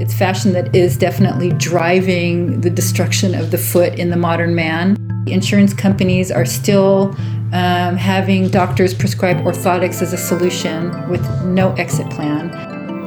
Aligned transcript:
It's 0.00 0.14
fashion 0.14 0.52
that 0.52 0.74
is 0.74 0.96
definitely 0.96 1.50
driving 1.52 2.60
the 2.60 2.70
destruction 2.70 3.34
of 3.34 3.50
the 3.50 3.58
foot 3.58 3.94
in 3.98 4.10
the 4.10 4.16
modern 4.16 4.54
man. 4.54 4.96
Insurance 5.26 5.74
companies 5.74 6.30
are 6.30 6.44
still 6.44 7.14
um, 7.52 7.96
having 7.96 8.48
doctors 8.48 8.94
prescribe 8.94 9.38
orthotics 9.38 10.00
as 10.00 10.12
a 10.12 10.16
solution 10.16 11.08
with 11.08 11.22
no 11.44 11.72
exit 11.74 12.08
plan. 12.10 12.48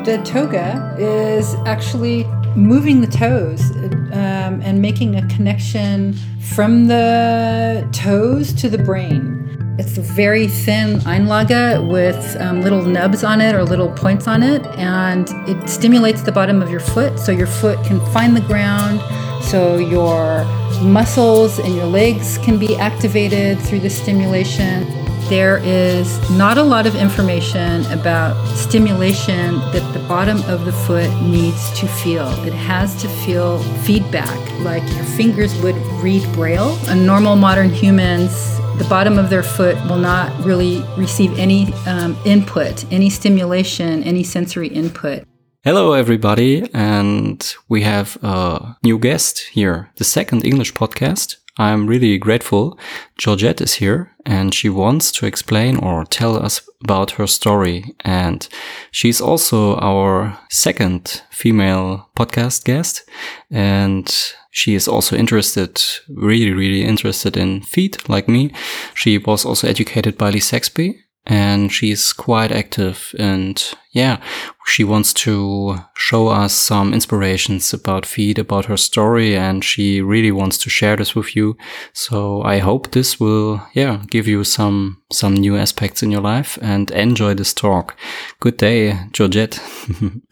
The 0.04 0.18
toga 0.24 0.96
is 1.00 1.56
actually 1.66 2.26
moving 2.56 3.02
the 3.02 3.08
toes 3.08 3.72
um, 4.12 4.62
and 4.62 4.82
making 4.82 5.16
a 5.16 5.26
connection 5.28 6.14
from 6.54 6.88
the 6.88 7.88
toes 7.94 8.52
to 8.54 8.70
the 8.70 8.78
brain. 8.78 9.41
It's 9.78 9.98
a 9.98 10.02
very 10.02 10.48
thin 10.48 11.00
Einlage 11.00 11.88
with 11.88 12.36
um, 12.40 12.62
little 12.62 12.82
nubs 12.84 13.24
on 13.24 13.40
it 13.40 13.56
or 13.56 13.64
little 13.64 13.90
points 13.90 14.28
on 14.28 14.44
it, 14.44 14.66
and 14.78 15.28
it 15.48 15.70
stimulates 15.70 16.22
the 16.22 16.32
bottom 16.32 16.62
of 16.62 16.70
your 16.70 16.82
foot 16.82 17.18
so 17.18 17.32
your 17.32 17.48
foot 17.48 17.84
can 17.86 18.00
find 18.12 18.36
the 18.36 18.42
ground, 18.42 19.00
so 19.44 19.78
your 19.78 20.44
muscles 20.84 21.58
and 21.58 21.74
your 21.74 21.86
legs 21.86 22.38
can 22.40 22.60
be 22.60 22.76
activated 22.76 23.60
through 23.60 23.80
the 23.80 23.90
stimulation. 23.90 24.86
There 25.30 25.60
is 25.64 26.30
not 26.32 26.58
a 26.58 26.64
lot 26.64 26.86
of 26.86 26.96
information 26.96 27.86
about 27.86 28.36
stimulation 28.58 29.56
that 29.72 29.94
the 29.94 30.00
bottom 30.08 30.42
of 30.44 30.66
the 30.66 30.74
foot 30.74 31.10
needs 31.22 31.80
to 31.80 31.88
feel. 31.88 32.28
It 32.46 32.54
has 32.54 33.02
to 33.02 33.08
feel 33.08 33.60
feedback, 33.84 34.38
like 34.60 34.84
your 34.94 35.06
fingers 35.06 35.58
would 35.62 35.78
read 36.04 36.24
braille. 36.34 36.78
A 36.88 36.96
normal 36.96 37.38
modern 37.38 37.70
humans 37.70 38.61
the 38.82 38.90
bottom 38.90 39.20
of 39.20 39.30
their 39.30 39.44
foot 39.44 39.76
will 39.86 39.98
not 40.00 40.28
really 40.44 40.84
receive 40.98 41.38
any 41.38 41.72
um, 41.86 42.18
input, 42.26 42.84
any 42.92 43.12
stimulation, 43.12 44.02
any 44.04 44.24
sensory 44.24 44.70
input. 44.70 45.24
Hello, 45.64 45.94
everybody, 45.94 46.68
and 46.74 47.56
we 47.70 47.84
have 47.84 48.18
a 48.24 48.76
new 48.84 48.98
guest 48.98 49.42
here, 49.52 49.92
the 49.98 50.04
second 50.04 50.44
English 50.44 50.74
podcast. 50.74 51.36
I'm 51.60 51.86
really 51.86 52.18
grateful. 52.18 52.80
Georgette 53.20 53.62
is 53.62 53.76
here 53.76 54.16
and 54.26 54.52
she 54.52 54.70
wants 54.70 55.12
to 55.12 55.28
explain 55.28 55.78
or 55.78 56.04
tell 56.06 56.44
us 56.44 56.68
about 56.84 57.12
her 57.12 57.28
story. 57.28 57.94
And 58.00 58.48
she's 58.90 59.22
also 59.22 59.76
our 59.76 60.40
second 60.50 61.22
female 61.30 62.10
podcast 62.16 62.64
guest. 62.64 63.04
And 63.52 64.12
she 64.52 64.76
is 64.76 64.88
also 64.88 65.16
interested, 65.16 65.82
really, 66.10 66.52
really 66.52 66.84
interested 66.84 67.38
in 67.38 67.62
feet 67.62 68.08
like 68.08 68.28
me. 68.28 68.54
She 68.94 69.18
was 69.18 69.46
also 69.46 69.68
educated 69.68 70.18
by 70.18 70.30
Lee 70.30 70.42
Saxby 70.42 71.00
and 71.26 71.72
she's 71.72 72.14
quite 72.14 72.52
active 72.52 73.14
and 73.20 73.74
yeah, 73.94 74.22
she 74.66 74.86
wants 74.86 75.12
to 75.14 75.80
show 75.96 76.30
us 76.30 76.54
some 76.54 76.94
inspirations 76.94 77.74
about 77.74 78.06
feed 78.06 78.40
about 78.40 78.66
her 78.66 78.78
story, 78.78 79.36
and 79.36 79.66
she 79.66 80.02
really 80.02 80.32
wants 80.32 80.58
to 80.60 80.70
share 80.70 80.96
this 80.96 81.14
with 81.14 81.36
you. 81.36 81.58
So 81.92 82.42
I 82.44 82.60
hope 82.60 82.92
this 82.92 83.20
will, 83.20 83.62
yeah, 83.74 84.02
give 84.10 84.30
you 84.30 84.46
some, 84.46 85.02
some 85.12 85.34
new 85.34 85.58
aspects 85.58 86.02
in 86.02 86.10
your 86.10 86.22
life 86.22 86.58
and 86.62 86.90
enjoy 86.92 87.34
this 87.34 87.54
talk. 87.54 87.98
Good 88.40 88.56
day, 88.56 88.98
Georgette. 89.12 89.56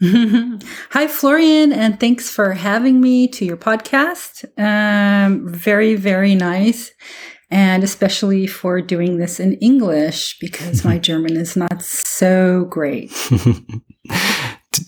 Hi, 0.00 1.06
Florian, 1.06 1.72
and 1.72 2.00
thanks 2.00 2.30
for 2.30 2.52
having 2.52 2.98
me 2.98 3.28
to 3.28 3.44
your 3.44 3.58
podcast. 3.58 4.46
Um, 4.58 5.46
very, 5.46 5.96
very 5.96 6.34
nice 6.34 6.92
and 7.50 7.82
especially 7.82 8.46
for 8.46 8.80
doing 8.80 9.18
this 9.18 9.40
in 9.40 9.54
English 9.54 10.38
because 10.38 10.84
my 10.84 10.98
German 11.02 11.36
is 11.36 11.56
not 11.56 11.82
so 11.82 12.66
great. 12.68 13.10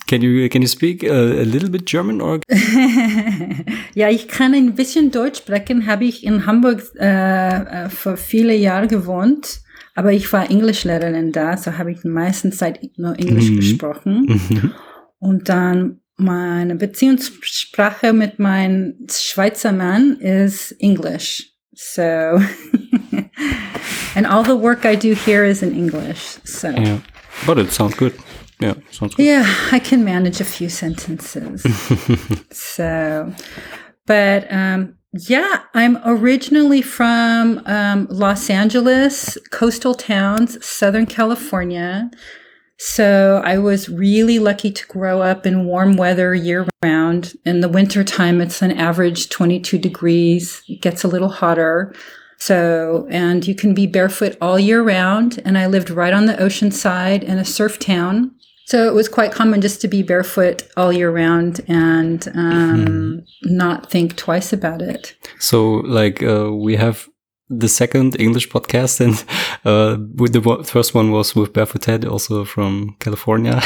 Can 0.06 0.22
you 0.22 0.48
can 0.48 0.62
you 0.62 0.68
speak 0.68 1.02
a, 1.02 1.42
a 1.42 1.44
little 1.44 1.68
bit 1.68 1.86
German 1.86 2.20
or? 2.20 2.40
ja, 3.94 4.08
ich 4.08 4.28
kann 4.28 4.54
ein 4.54 4.74
bisschen 4.74 5.10
Deutsch 5.10 5.38
sprechen. 5.38 5.86
Habe 5.86 6.04
ich 6.04 6.24
in 6.24 6.46
Hamburg 6.46 6.82
äh, 6.94 7.88
für 7.88 8.16
viele 8.16 8.54
Jahre 8.54 8.86
gewohnt, 8.86 9.60
aber 9.96 10.12
ich 10.12 10.32
war 10.32 10.48
Englischlehrerin 10.48 11.32
da, 11.32 11.56
so 11.56 11.78
habe 11.78 11.90
ich 11.90 12.00
die 12.00 12.08
meiste 12.08 12.50
Zeit 12.50 12.78
nur 12.96 13.18
Englisch 13.18 13.50
mhm. 13.50 13.56
gesprochen. 13.56 14.40
Mhm. 14.48 14.72
Und 15.18 15.48
dann 15.48 16.00
meine 16.16 16.76
Beziehungssprache 16.76 18.12
mit 18.12 18.38
meinem 18.38 18.94
Schweizer 19.10 19.72
Mann 19.72 20.18
ist 20.20 20.72
Englisch. 20.78 21.51
So, 21.74 22.38
and 24.14 24.26
all 24.26 24.42
the 24.42 24.56
work 24.56 24.84
I 24.84 24.94
do 24.94 25.14
here 25.14 25.44
is 25.44 25.62
in 25.62 25.74
English. 25.74 26.20
So, 26.44 26.70
yeah, 26.70 27.00
but 27.46 27.58
it 27.58 27.72
sounds 27.72 27.94
good. 27.94 28.18
Yeah, 28.60 28.74
sounds 28.90 29.14
good. 29.14 29.24
Yeah, 29.24 29.44
I 29.72 29.78
can 29.78 30.04
manage 30.04 30.40
a 30.40 30.44
few 30.44 30.68
sentences. 30.68 31.62
so, 32.50 33.32
but 34.06 34.52
um, 34.52 34.96
yeah, 35.12 35.62
I'm 35.74 35.98
originally 36.04 36.82
from 36.82 37.62
um, 37.66 38.06
Los 38.10 38.48
Angeles, 38.48 39.36
coastal 39.50 39.94
towns, 39.94 40.64
Southern 40.64 41.06
California. 41.06 42.10
So 42.84 43.40
I 43.44 43.58
was 43.58 43.88
really 43.88 44.40
lucky 44.40 44.72
to 44.72 44.86
grow 44.88 45.22
up 45.22 45.46
in 45.46 45.66
warm 45.66 45.96
weather 45.96 46.34
year 46.34 46.66
round. 46.82 47.34
In 47.44 47.60
the 47.60 47.68
winter 47.68 48.02
time, 48.02 48.40
it's 48.40 48.60
an 48.60 48.72
average 48.72 49.28
22 49.28 49.78
degrees. 49.78 50.64
It 50.66 50.82
gets 50.82 51.04
a 51.04 51.08
little 51.08 51.28
hotter. 51.28 51.94
So, 52.38 53.06
and 53.08 53.46
you 53.46 53.54
can 53.54 53.72
be 53.72 53.86
barefoot 53.86 54.36
all 54.40 54.58
year 54.58 54.82
round. 54.82 55.40
And 55.44 55.56
I 55.56 55.68
lived 55.68 55.90
right 55.90 56.12
on 56.12 56.26
the 56.26 56.36
ocean 56.42 56.72
side 56.72 57.22
in 57.22 57.38
a 57.38 57.44
surf 57.44 57.78
town. 57.78 58.32
So 58.64 58.88
it 58.88 58.94
was 58.94 59.08
quite 59.08 59.30
common 59.30 59.60
just 59.60 59.80
to 59.82 59.88
be 59.88 60.02
barefoot 60.02 60.64
all 60.76 60.92
year 60.92 61.12
round 61.12 61.60
and 61.68 62.26
um, 62.34 62.86
mm. 62.86 63.26
not 63.42 63.92
think 63.92 64.16
twice 64.16 64.52
about 64.52 64.82
it. 64.82 65.14
So, 65.38 65.74
like, 65.84 66.20
uh, 66.20 66.52
we 66.52 66.74
have 66.74 67.08
the 67.58 67.68
second 67.68 68.20
English 68.20 68.48
podcast, 68.48 69.00
and 69.00 69.24
uh, 69.64 69.96
with 70.14 70.32
the 70.32 70.64
first 70.64 70.94
one 70.94 71.10
was 71.10 71.34
with 71.34 71.52
Barefoot 71.52 71.82
Ted, 71.82 72.04
also 72.04 72.44
from 72.44 72.96
California. 72.98 73.60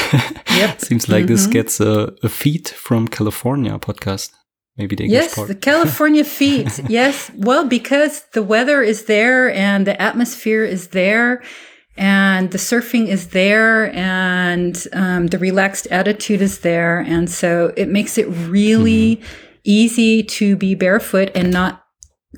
Yep. 0.55 0.81
Seems 0.87 1.07
like 1.07 1.23
mm 1.23 1.25
-hmm. 1.25 1.27
this 1.27 1.41
mm-hmm. 1.41 1.53
gets 1.53 1.79
a, 1.79 2.13
a 2.23 2.29
feed 2.29 2.69
from 2.69 3.07
California 3.07 3.77
podcast. 3.79 4.31
Maybe 4.77 4.95
the 4.95 5.03
English 5.03 5.23
yes, 5.23 5.35
part. 5.35 5.47
the 5.47 5.59
California 5.71 6.23
feet. 6.39 6.71
yes, 6.89 7.31
well, 7.35 7.65
because 7.67 8.23
the 8.31 8.43
weather 8.43 8.83
is 8.83 9.03
there 9.03 9.53
and 9.67 9.85
the 9.85 9.99
atmosphere 10.01 10.65
is 10.65 10.87
there, 10.87 11.41
and 11.97 12.51
the 12.51 12.59
surfing 12.59 13.07
is 13.07 13.27
there, 13.27 13.91
and 13.95 14.75
um, 14.93 15.27
the 15.27 15.39
relaxed 15.39 15.87
attitude 15.89 16.43
is 16.43 16.59
there, 16.59 16.99
and 17.15 17.29
so 17.29 17.73
it 17.75 17.89
makes 17.89 18.17
it 18.17 18.27
really 18.49 19.15
mm 19.15 19.21
-hmm. 19.21 19.81
easy 19.81 20.23
to 20.23 20.45
be 20.57 20.75
barefoot 20.75 21.29
and 21.35 21.51
not 21.51 21.86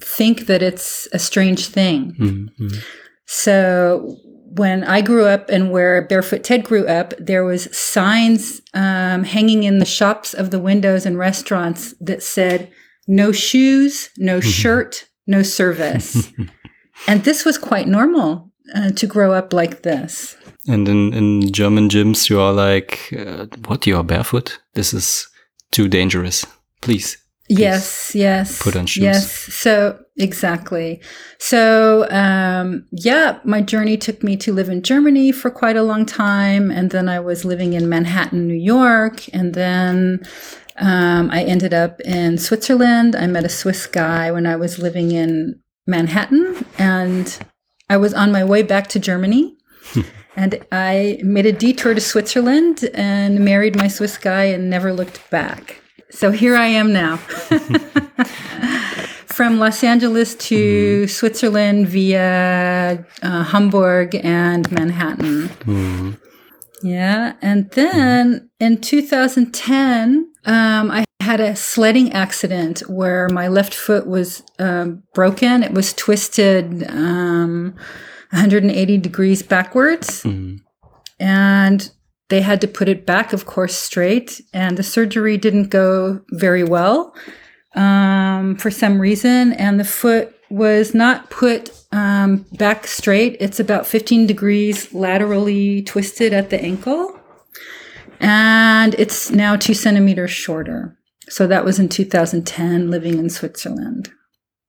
think 0.02 0.48
that 0.48 0.62
it's 0.62 1.08
a 1.14 1.20
strange 1.20 1.68
thing. 1.68 2.16
Mm-hmm. 2.20 2.80
So 3.26 4.18
when 4.52 4.84
I 4.84 5.02
grew 5.02 5.26
up 5.26 5.50
and 5.50 5.72
where 5.72 6.02
Barefoot 6.02 6.44
Ted 6.44 6.64
grew 6.64 6.88
up, 6.88 7.14
there 7.20 7.46
was 7.46 7.76
signs 7.76 8.62
um, 8.74 9.24
hanging 9.24 9.64
in 9.64 9.80
the 9.80 9.86
shops 9.86 10.34
of 10.34 10.52
the 10.52 10.60
windows 10.60 11.06
and 11.06 11.18
restaurants 11.18 11.94
that 12.02 12.24
said, 12.24 12.72
no 13.08 13.32
shoes, 13.32 14.10
no 14.18 14.40
mm-hmm. 14.40 14.50
shirt, 14.50 15.08
no 15.28 15.44
service. 15.44 16.32
and 17.08 17.24
this 17.24 17.46
was 17.46 17.58
quite 17.58 17.88
normal 17.88 18.52
uh, 18.76 18.92
to 18.92 19.08
grow 19.08 19.34
up 19.34 19.54
like 19.54 19.84
this. 19.84 20.36
And 20.68 20.88
in, 20.88 21.14
in 21.14 21.52
German 21.52 21.90
gyms, 21.90 22.30
you 22.30 22.40
are 22.40 22.54
like, 22.54 23.14
uh, 23.18 23.46
what, 23.66 23.88
you 23.88 23.98
are 23.98 24.04
barefoot? 24.04 24.60
This 24.74 24.94
is 24.94 25.28
too 25.72 25.88
dangerous. 25.88 26.46
Please 26.82 27.18
Yes, 27.50 28.14
yes. 28.14 28.62
Put 28.62 28.76
on 28.76 28.86
shoes. 28.86 29.04
Yes. 29.04 29.32
So 29.54 30.00
exactly. 30.18 31.02
So 31.40 32.08
um, 32.12 32.86
yeah, 32.92 33.40
my 33.44 33.62
journey 33.62 33.98
took 33.98 34.22
me 34.22 34.38
to 34.38 34.54
live 34.54 34.70
in 34.70 34.84
Germany 34.84 35.32
for 35.32 35.50
quite 35.50 35.76
a 35.76 35.84
long 35.84 36.06
time, 36.06 36.70
and 36.70 36.92
then 36.92 37.10
I 37.10 37.20
was 37.20 37.46
living 37.46 37.74
in 37.74 37.90
Manhattan, 37.90 38.48
New 38.48 38.54
York, 38.54 39.34
and 39.34 39.56
then 39.56 40.22
um, 40.78 41.32
I 41.32 41.44
ended 41.44 41.74
up 41.74 42.00
in 42.02 42.38
Switzerland. 42.38 43.16
I 43.16 43.26
met 43.26 43.46
a 43.46 43.50
Swiss 43.50 43.88
guy 43.88 44.32
when 44.32 44.46
I 44.46 44.56
was 44.56 44.78
living 44.78 45.12
in 45.12 45.60
Manhattan, 45.88 46.64
and 46.78 47.36
I 47.90 47.98
was 47.98 48.14
on 48.14 48.32
my 48.32 48.44
way 48.44 48.62
back 48.62 48.88
to 48.90 49.00
Germany. 49.00 49.58
and 50.36 50.64
I 50.72 51.20
made 51.24 51.48
a 51.48 51.52
detour 51.52 51.96
to 51.96 52.02
Switzerland 52.02 52.88
and 52.94 53.44
married 53.44 53.76
my 53.76 53.88
Swiss 53.88 54.20
guy 54.20 54.44
and 54.44 54.70
never 54.70 54.94
looked 54.94 55.28
back. 55.32 55.82
So 56.12 56.32
here 56.32 56.56
I 56.56 56.68
am 56.68 56.92
now. 56.92 57.18
From 59.28 59.60
Los 59.60 59.84
Angeles 59.84 60.36
to 60.36 61.04
mm. 61.04 61.10
Switzerland 61.10 61.88
via 61.88 63.06
uh, 63.22 63.44
Hamburg 63.44 64.16
and 64.16 64.70
Manhattan. 64.72 65.48
Mm. 65.66 66.20
Yeah. 66.84 67.34
And 67.42 67.70
then 67.72 68.50
in 68.60 68.82
2010, 68.82 70.32
um, 70.46 70.92
I 70.92 71.06
had 71.22 71.40
a 71.40 71.56
sledding 71.56 72.12
accident 72.12 72.80
where 72.90 73.30
my 73.30 73.48
left 73.48 73.74
foot 73.74 74.08
was 74.08 74.44
um, 74.58 75.04
broken. 75.14 75.64
It 75.64 75.74
was 75.74 75.94
twisted 75.94 76.90
um, 76.90 77.76
180 78.32 78.98
degrees 78.98 79.44
backwards. 79.44 80.24
Mm. 80.24 80.62
And 81.20 81.92
they 82.30 82.42
had 82.42 82.62
to 82.62 82.68
put 82.68 82.88
it 82.88 83.06
back, 83.06 83.34
of 83.34 83.46
course, 83.46 83.76
straight. 83.76 84.42
And 84.54 84.78
the 84.78 84.84
surgery 84.84 85.38
didn't 85.38 85.70
go 85.70 86.22
very 86.32 86.64
well 86.64 87.14
um, 87.76 88.56
for 88.56 88.72
some 88.72 89.00
reason. 89.00 89.54
And 89.54 89.80
the 89.80 89.84
foot 89.84 90.36
was 90.50 90.96
not 90.96 91.30
put 91.30 91.72
um, 91.92 92.46
back 92.54 92.88
straight. 92.88 93.38
It's 93.40 93.60
about 93.60 93.86
15 93.86 94.28
degrees 94.28 94.94
laterally 94.94 95.82
twisted 95.84 96.34
at 96.34 96.50
the 96.50 96.62
ankle. 96.62 97.20
And 98.20 98.96
it's 98.96 99.32
now 99.32 99.56
two 99.56 99.74
centimeters 99.74 100.32
shorter. 100.32 100.98
So 101.30 101.48
that 101.48 101.64
was 101.64 101.80
in 101.80 101.90
2010, 101.90 102.90
living 102.90 103.18
in 103.18 103.30
Switzerland. 103.30 104.12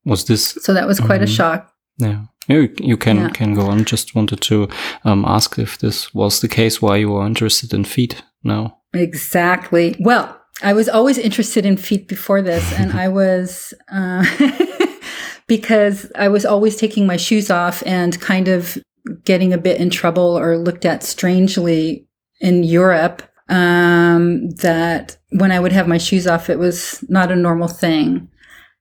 Was 0.05 0.25
this? 0.25 0.59
So 0.63 0.73
that 0.73 0.87
was 0.87 1.01
quite 1.01 1.17
mm-hmm. 1.17 1.25
a 1.25 1.27
shock. 1.27 1.73
Yeah. 1.99 2.25
You, 2.51 2.75
you 2.79 2.97
can 2.97 3.17
yeah. 3.17 3.29
can 3.29 3.55
go 3.55 3.67
on. 3.67 3.85
Just 3.85 4.15
wanted 4.15 4.41
to 4.43 4.69
um, 5.05 5.25
ask 5.25 5.59
if 5.59 5.79
this 5.79 6.13
was 6.13 6.41
the 6.41 6.49
case. 6.49 6.83
Why 6.83 6.97
you 6.97 7.11
were 7.11 7.25
interested 7.25 7.73
in 7.73 7.85
feet 7.85 8.23
now? 8.43 8.79
Exactly. 8.93 9.97
Well, 10.01 10.37
I 10.63 10.73
was 10.73 10.89
always 10.89 11.17
interested 11.17 11.65
in 11.65 11.77
feet 11.77 12.09
before 12.09 12.43
this, 12.43 12.73
and 12.73 12.93
I 13.05 13.09
was 13.09 13.73
uh, 13.91 14.25
because 15.47 16.11
I 16.17 16.29
was 16.29 16.45
always 16.45 16.77
taking 16.77 17.07
my 17.07 17.17
shoes 17.17 17.51
off 17.51 17.83
and 17.87 18.21
kind 18.21 18.49
of 18.49 18.79
getting 19.25 19.53
a 19.53 19.59
bit 19.59 19.81
in 19.81 19.91
trouble 19.91 20.39
or 20.39 20.59
looked 20.59 20.85
at 20.85 21.03
strangely 21.03 22.09
in 22.41 22.65
Europe. 22.65 23.23
Um, 23.49 24.51
that 24.63 25.17
when 25.31 25.51
I 25.51 25.59
would 25.59 25.73
have 25.73 25.89
my 25.89 25.99
shoes 25.99 26.27
off, 26.27 26.49
it 26.49 26.59
was 26.59 27.05
not 27.09 27.33
a 27.33 27.37
normal 27.37 27.67
thing. 27.67 28.29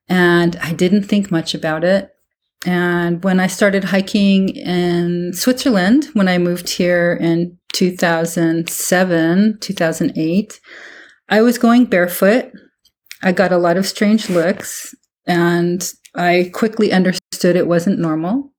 And 0.08 0.54
I 0.56 0.72
didn't 0.72 1.04
think 1.04 1.30
much 1.30 1.54
about 1.54 1.82
it. 1.82 2.14
And 2.66 3.24
when 3.24 3.40
I 3.40 3.46
started 3.46 3.84
hiking 3.84 4.50
in 4.50 5.32
Switzerland, 5.32 6.08
when 6.12 6.28
I 6.28 6.36
moved 6.38 6.68
here 6.68 7.16
in 7.20 7.56
2007, 7.72 9.58
2008, 9.60 10.60
I 11.28 11.42
was 11.42 11.58
going 11.58 11.86
barefoot. 11.86 12.52
I 13.22 13.32
got 13.32 13.52
a 13.52 13.58
lot 13.58 13.76
of 13.76 13.86
strange 13.86 14.28
looks 14.28 14.94
and 15.26 15.90
I 16.14 16.50
quickly 16.52 16.92
understood 16.92 17.56
it 17.56 17.66
wasn't 17.66 17.98
normal. 17.98 18.52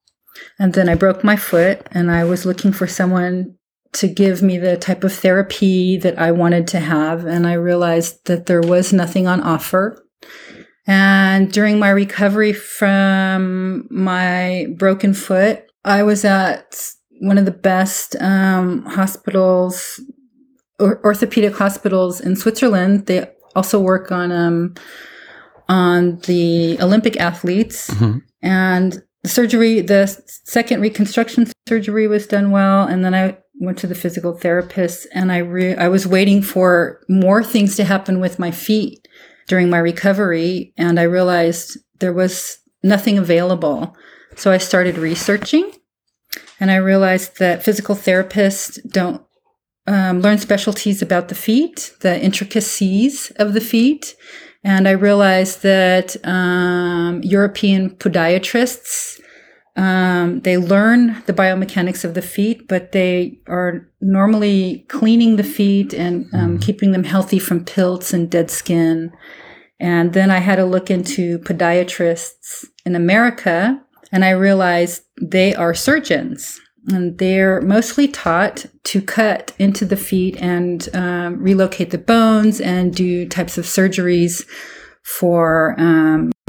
And 0.57 0.73
then 0.73 0.89
I 0.89 0.95
broke 0.95 1.23
my 1.23 1.35
foot 1.35 1.87
and 1.91 2.09
I 2.09 2.23
was 2.23 2.45
looking 2.45 2.71
for 2.71 2.87
someone 2.87 3.55
to 3.93 4.07
give 4.07 4.41
me 4.41 4.57
the 4.57 4.77
type 4.77 5.03
of 5.03 5.13
therapy 5.13 5.97
that 5.97 6.17
I 6.17 6.31
wanted 6.31 6.67
to 6.67 6.79
have. 6.79 7.25
And 7.25 7.45
I 7.45 7.53
realized 7.53 8.25
that 8.25 8.45
there 8.45 8.61
was 8.61 8.93
nothing 8.93 9.27
on 9.27 9.41
offer. 9.41 10.01
And 10.87 11.51
during 11.51 11.79
my 11.79 11.89
recovery 11.89 12.53
from 12.53 13.87
my 13.91 14.67
broken 14.77 15.13
foot, 15.13 15.63
I 15.85 16.03
was 16.03 16.25
at 16.25 16.91
one 17.19 17.37
of 17.37 17.45
the 17.45 17.51
best 17.51 18.15
um, 18.19 18.83
hospitals, 18.85 20.01
or 20.79 20.99
orthopedic 21.03 21.55
hospitals 21.55 22.19
in 22.19 22.35
Switzerland. 22.35 23.05
They 23.05 23.27
also 23.55 23.79
work 23.79 24.11
on 24.11 24.31
um, 24.31 24.73
on 25.69 26.17
the 26.21 26.81
Olympic 26.81 27.17
athletes, 27.17 27.89
mm-hmm. 27.91 28.17
and 28.41 29.03
the 29.23 29.29
surgery, 29.29 29.81
the 29.81 30.07
second 30.45 30.81
reconstruction 30.81 31.45
surgery 31.67 32.07
was 32.07 32.25
done 32.25 32.49
well, 32.49 32.87
and 32.87 33.05
then 33.05 33.13
I 33.13 33.37
went 33.59 33.77
to 33.77 33.87
the 33.87 33.95
physical 33.95 34.33
therapist, 34.33 35.07
and 35.13 35.31
I 35.31 35.37
re- 35.37 35.75
I 35.75 35.87
was 35.87 36.07
waiting 36.07 36.41
for 36.41 37.01
more 37.07 37.43
things 37.43 37.75
to 37.75 37.83
happen 37.83 38.19
with 38.19 38.39
my 38.39 38.49
feet 38.49 39.07
during 39.51 39.69
my 39.69 39.79
recovery, 39.79 40.71
and 40.77 40.97
I 40.97 41.03
realized 41.03 41.77
there 41.99 42.13
was 42.13 42.57
nothing 42.83 43.17
available. 43.17 43.97
So 44.37 44.49
I 44.49 44.59
started 44.59 44.97
researching, 44.97 45.73
and 46.61 46.71
I 46.71 46.77
realized 46.77 47.37
that 47.39 47.61
physical 47.61 47.93
therapists 47.93 48.79
don't 48.89 49.21
um, 49.87 50.21
learn 50.21 50.37
specialties 50.37 51.01
about 51.01 51.27
the 51.27 51.35
feet, 51.35 51.91
the 51.99 52.17
intricacies 52.17 53.31
of 53.31 53.51
the 53.51 53.59
feet. 53.59 54.15
And 54.63 54.87
I 54.87 54.91
realized 54.91 55.63
that 55.63 56.15
um, 56.25 57.19
European 57.21 57.89
podiatrists 57.89 59.19
um, 59.75 60.41
they 60.41 60.57
learn 60.57 61.23
the 61.27 61.33
biomechanics 61.33 62.03
of 62.03 62.13
the 62.13 62.21
feet, 62.21 62.67
but 62.67 62.91
they 62.91 63.39
are 63.47 63.87
normally 64.01 64.85
cleaning 64.89 65.37
the 65.37 65.43
feet 65.43 65.93
and 65.93 66.25
um, 66.33 66.57
mm. 66.57 66.61
keeping 66.61 66.91
them 66.91 67.05
healthy 67.05 67.39
from 67.39 67.63
pilts 67.63 68.13
and 68.13 68.29
dead 68.29 68.51
skin. 68.51 69.13
And 69.79 70.13
then 70.13 70.29
I 70.29 70.39
had 70.39 70.57
to 70.57 70.65
look 70.65 70.91
into 70.91 71.39
podiatrists 71.39 72.65
in 72.85 72.95
America, 72.95 73.81
and 74.11 74.25
I 74.25 74.31
realized 74.31 75.03
they 75.21 75.55
are 75.55 75.73
surgeons. 75.73 76.59
And 76.87 77.17
they're 77.19 77.61
mostly 77.61 78.07
taught 78.07 78.65
to 78.85 79.01
cut 79.01 79.53
into 79.59 79.85
the 79.85 79.95
feet 79.95 80.35
and 80.37 80.89
um, 80.95 81.37
relocate 81.41 81.91
the 81.91 81.99
bones 81.99 82.59
and 82.59 82.93
do 82.93 83.27
types 83.27 83.57
of 83.57 83.65
surgeries 83.65 84.45
for 85.03 85.79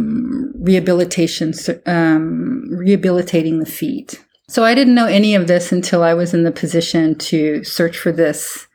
um, 0.02 0.52
rehabilitation, 0.58 1.52
um, 1.86 2.68
rehabilitating 2.70 3.58
the 3.58 3.66
feet. 3.66 4.24
So 4.48 4.64
I 4.64 4.74
didn't 4.74 4.94
know 4.94 5.06
any 5.06 5.34
of 5.34 5.46
this 5.46 5.72
until 5.72 6.02
I 6.02 6.14
was 6.14 6.34
in 6.34 6.44
the 6.44 6.52
position 6.52 7.16
to 7.16 7.64
search 7.64 7.98
for 7.98 8.12
this 8.12 8.66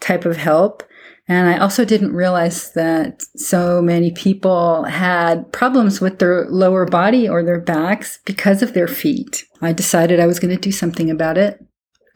type 0.00 0.24
of 0.24 0.36
help. 0.36 0.82
And 1.26 1.48
I 1.48 1.58
also 1.58 1.84
didn't 1.84 2.14
realize 2.14 2.72
that 2.72 3.22
so 3.36 3.82
many 3.82 4.10
people 4.12 4.84
had 4.84 5.52
problems 5.52 6.00
with 6.00 6.18
their 6.18 6.46
lower 6.48 6.86
body 6.86 7.28
or 7.28 7.42
their 7.42 7.60
backs 7.60 8.18
because 8.24 8.62
of 8.62 8.72
their 8.72 8.88
feet. 8.88 9.44
I 9.60 9.72
decided 9.72 10.20
I 10.20 10.26
was 10.26 10.40
going 10.40 10.54
to 10.54 10.60
do 10.60 10.72
something 10.72 11.10
about 11.10 11.36
it. 11.36 11.62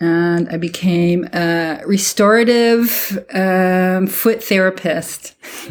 And 0.02 0.48
I 0.48 0.56
became 0.56 1.28
a 1.32 1.80
restorative 1.86 3.24
um, 3.32 4.08
foot 4.08 4.42
therapist. 4.42 5.36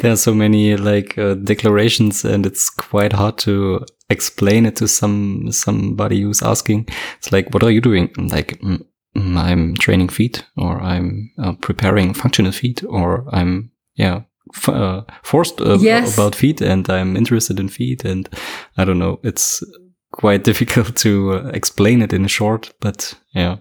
there 0.00 0.12
are 0.12 0.16
so 0.16 0.32
many 0.32 0.76
like 0.76 1.18
uh, 1.18 1.34
declarations 1.34 2.24
and 2.24 2.46
it's 2.46 2.70
quite 2.70 3.12
hard 3.12 3.38
to 3.38 3.84
explain 4.08 4.66
it 4.66 4.76
to 4.76 4.88
some 4.88 5.50
somebody 5.50 6.20
who's 6.22 6.42
asking 6.42 6.88
it's 7.18 7.32
like 7.32 7.52
what 7.52 7.62
are 7.62 7.70
you 7.70 7.80
doing 7.80 8.10
I'm 8.18 8.28
like 8.28 8.60
mm, 8.60 8.84
mm, 9.16 9.36
i'm 9.36 9.74
training 9.76 10.08
feet 10.08 10.44
or 10.56 10.80
i'm 10.80 11.30
uh, 11.42 11.52
preparing 11.60 12.14
functional 12.14 12.52
feet 12.52 12.82
or 12.88 13.26
i'm 13.32 13.70
yeah 13.94 14.22
uh, 14.66 15.02
forced 15.22 15.60
uh, 15.60 15.78
yes. 15.78 16.14
about 16.14 16.34
feet 16.34 16.60
and 16.60 16.88
i'm 16.90 17.16
interested 17.16 17.60
in 17.60 17.68
feet 17.68 18.04
and 18.04 18.28
i 18.76 18.84
don't 18.84 18.98
know 18.98 19.20
it's 19.22 19.62
quite 20.12 20.44
difficult 20.50 20.96
to 20.96 21.32
uh, 21.32 21.50
explain 21.54 22.02
it 22.02 22.12
in 22.12 22.24
a 22.24 22.28
short 22.28 22.72
but 22.80 23.14
yeah 23.34 23.56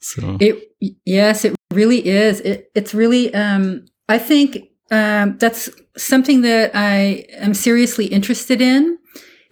so 0.00 0.36
it 0.40 0.72
yes 1.04 1.44
it 1.44 1.54
really 1.72 2.06
is 2.06 2.40
it, 2.40 2.70
it's 2.74 2.94
really 2.94 3.32
um 3.34 3.84
i 4.08 4.18
think 4.18 4.70
um, 4.90 5.36
that's 5.38 5.70
something 5.96 6.42
that 6.42 6.72
I 6.74 7.26
am 7.32 7.54
seriously 7.54 8.06
interested 8.06 8.60
in 8.60 8.98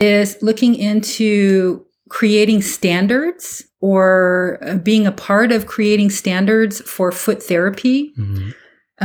is 0.01 0.37
looking 0.43 0.75
into 0.75 1.85
creating 2.09 2.63
standards 2.63 3.65
or 3.81 4.59
uh, 4.63 4.77
being 4.77 5.07
a 5.07 5.13
part 5.13 5.53
of 5.53 5.67
creating 5.67 6.11
standards 6.11 6.81
for 6.81 7.13
foot 7.13 7.43
therapy. 7.43 8.13
Mm-hmm. 8.19 8.51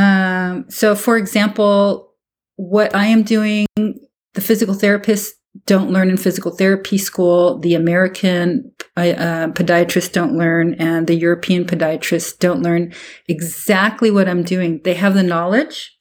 Um, 0.01 0.65
so, 0.69 0.95
for 0.95 1.17
example, 1.17 2.13
what 2.55 2.95
I 2.95 3.05
am 3.05 3.23
doing, 3.23 3.67
the 3.75 4.41
physical 4.41 4.73
therapists 4.73 5.29
don't 5.65 5.91
learn 5.91 6.09
in 6.09 6.17
physical 6.17 6.51
therapy 6.51 6.97
school. 6.97 7.59
The 7.59 7.75
American 7.75 8.71
uh, 8.97 9.47
podiatrists 9.49 10.11
don't 10.11 10.37
learn, 10.37 10.75
and 10.75 11.07
the 11.07 11.15
European 11.15 11.65
podiatrists 11.65 12.37
don't 12.37 12.61
learn 12.61 12.93
exactly 13.27 14.11
what 14.11 14.27
I'm 14.27 14.43
doing. 14.43 14.81
They 14.83 14.95
have 14.95 15.13
the 15.13 15.23
knowledge, 15.23 15.93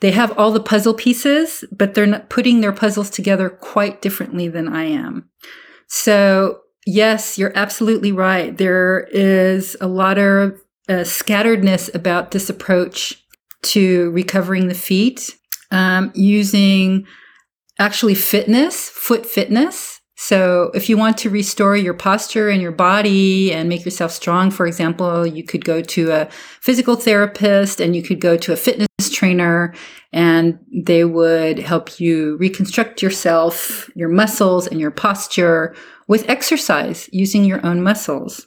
they 0.00 0.10
have 0.10 0.36
all 0.38 0.50
the 0.50 0.60
puzzle 0.60 0.94
pieces, 0.94 1.64
but 1.72 1.94
they're 1.94 2.06
not 2.06 2.28
putting 2.28 2.60
their 2.60 2.72
puzzles 2.72 3.08
together 3.08 3.48
quite 3.48 4.02
differently 4.02 4.48
than 4.48 4.68
I 4.68 4.84
am. 4.84 5.30
So, 5.86 6.60
yes, 6.86 7.38
you're 7.38 7.56
absolutely 7.56 8.12
right. 8.12 8.56
There 8.56 9.08
is 9.12 9.76
a 9.80 9.86
lot 9.86 10.18
of 10.18 10.60
uh, 10.90 11.04
scatteredness 11.04 11.94
about 11.94 12.32
this 12.32 12.50
approach 12.50 13.24
to 13.62 14.10
recovering 14.10 14.68
the 14.68 14.74
feet 14.74 15.38
um, 15.70 16.12
using 16.14 17.06
actually 17.78 18.14
fitness, 18.14 18.88
foot 18.88 19.26
fitness. 19.26 20.00
So, 20.16 20.70
if 20.74 20.88
you 20.88 20.96
want 20.96 21.18
to 21.18 21.30
restore 21.30 21.76
your 21.76 21.92
posture 21.92 22.48
and 22.48 22.62
your 22.62 22.72
body 22.72 23.52
and 23.52 23.68
make 23.68 23.84
yourself 23.84 24.12
strong, 24.12 24.50
for 24.50 24.66
example, 24.66 25.26
you 25.26 25.42
could 25.42 25.64
go 25.64 25.82
to 25.82 26.12
a 26.12 26.28
physical 26.60 26.94
therapist 26.94 27.80
and 27.80 27.96
you 27.96 28.02
could 28.02 28.20
go 28.20 28.36
to 28.36 28.52
a 28.52 28.56
fitness 28.56 28.88
trainer 29.10 29.74
and 30.12 30.58
they 30.72 31.04
would 31.04 31.58
help 31.58 31.98
you 31.98 32.36
reconstruct 32.36 33.02
yourself, 33.02 33.90
your 33.96 34.08
muscles 34.08 34.68
and 34.68 34.80
your 34.80 34.92
posture 34.92 35.74
with 36.06 36.28
exercise 36.30 37.08
using 37.12 37.44
your 37.44 37.64
own 37.66 37.82
muscles. 37.82 38.46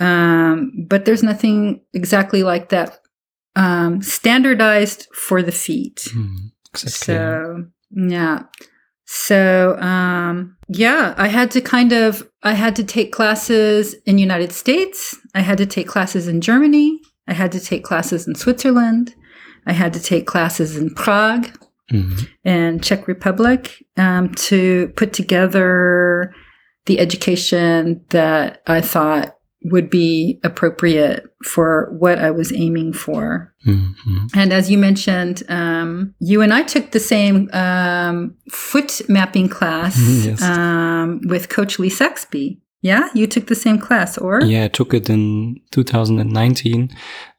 Um, 0.00 0.86
but 0.86 1.06
there's 1.06 1.22
nothing 1.22 1.80
exactly 1.94 2.42
like 2.42 2.68
that 2.68 3.00
um, 3.56 4.02
standardized 4.02 5.08
for 5.14 5.42
the 5.42 5.52
feet. 5.52 6.08
Mm, 6.14 6.52
exactly. 6.72 7.14
So, 7.14 7.64
yeah. 7.90 8.42
So, 9.10 9.78
um, 9.80 10.56
yeah, 10.68 11.14
I 11.16 11.28
had 11.28 11.50
to 11.52 11.60
kind 11.62 11.92
of 11.92 12.28
I 12.42 12.52
had 12.52 12.76
to 12.76 12.84
take 12.84 13.10
classes 13.12 13.94
in 14.04 14.18
United 14.18 14.52
States. 14.52 15.16
I 15.34 15.40
had 15.40 15.58
to 15.58 15.66
take 15.66 15.88
classes 15.88 16.28
in 16.28 16.40
Germany. 16.40 17.00
I 17.26 17.32
had 17.32 17.52
to 17.52 17.60
take 17.60 17.84
classes 17.84 18.28
in 18.28 18.34
Switzerland. 18.34 19.14
I 19.66 19.72
had 19.72 19.92
to 19.94 20.00
take 20.00 20.26
classes 20.26 20.76
in 20.76 20.94
Prague 20.94 21.48
Mhm. 21.90 22.28
and 22.44 22.82
Czech 22.84 23.08
Republic 23.08 23.82
um, 23.96 24.28
to 24.34 24.88
put 24.94 25.14
together 25.14 26.34
the 26.84 26.98
education 27.00 28.02
that 28.10 28.60
I 28.66 28.82
thought 28.82 29.37
would 29.64 29.90
be 29.90 30.38
appropriate 30.44 31.24
for 31.44 31.92
what 31.98 32.18
I 32.18 32.30
was 32.30 32.52
aiming 32.52 32.92
for. 32.92 33.52
Mhm. 33.66 34.28
And 34.34 34.52
as 34.52 34.70
you 34.70 34.78
mentioned, 34.78 35.42
um, 35.48 36.14
you 36.20 36.42
and 36.42 36.52
I 36.54 36.62
took 36.62 36.90
the 36.92 37.00
same 37.00 37.48
um, 37.52 38.34
foot 38.52 39.00
mapping 39.08 39.48
class 39.48 39.98
Yes. 40.24 40.42
um, 40.42 41.20
with 41.28 41.48
Coach 41.48 41.78
Lee 41.78 41.90
Saxby. 41.90 42.60
Yeah, 42.82 43.08
you 43.14 43.26
took 43.26 43.46
the 43.48 43.56
same 43.56 43.78
class, 43.78 44.16
or 44.18 44.40
Yeah, 44.44 44.64
I 44.66 44.68
took 44.68 44.94
it 44.94 45.10
in 45.10 45.60
2019 45.72 46.90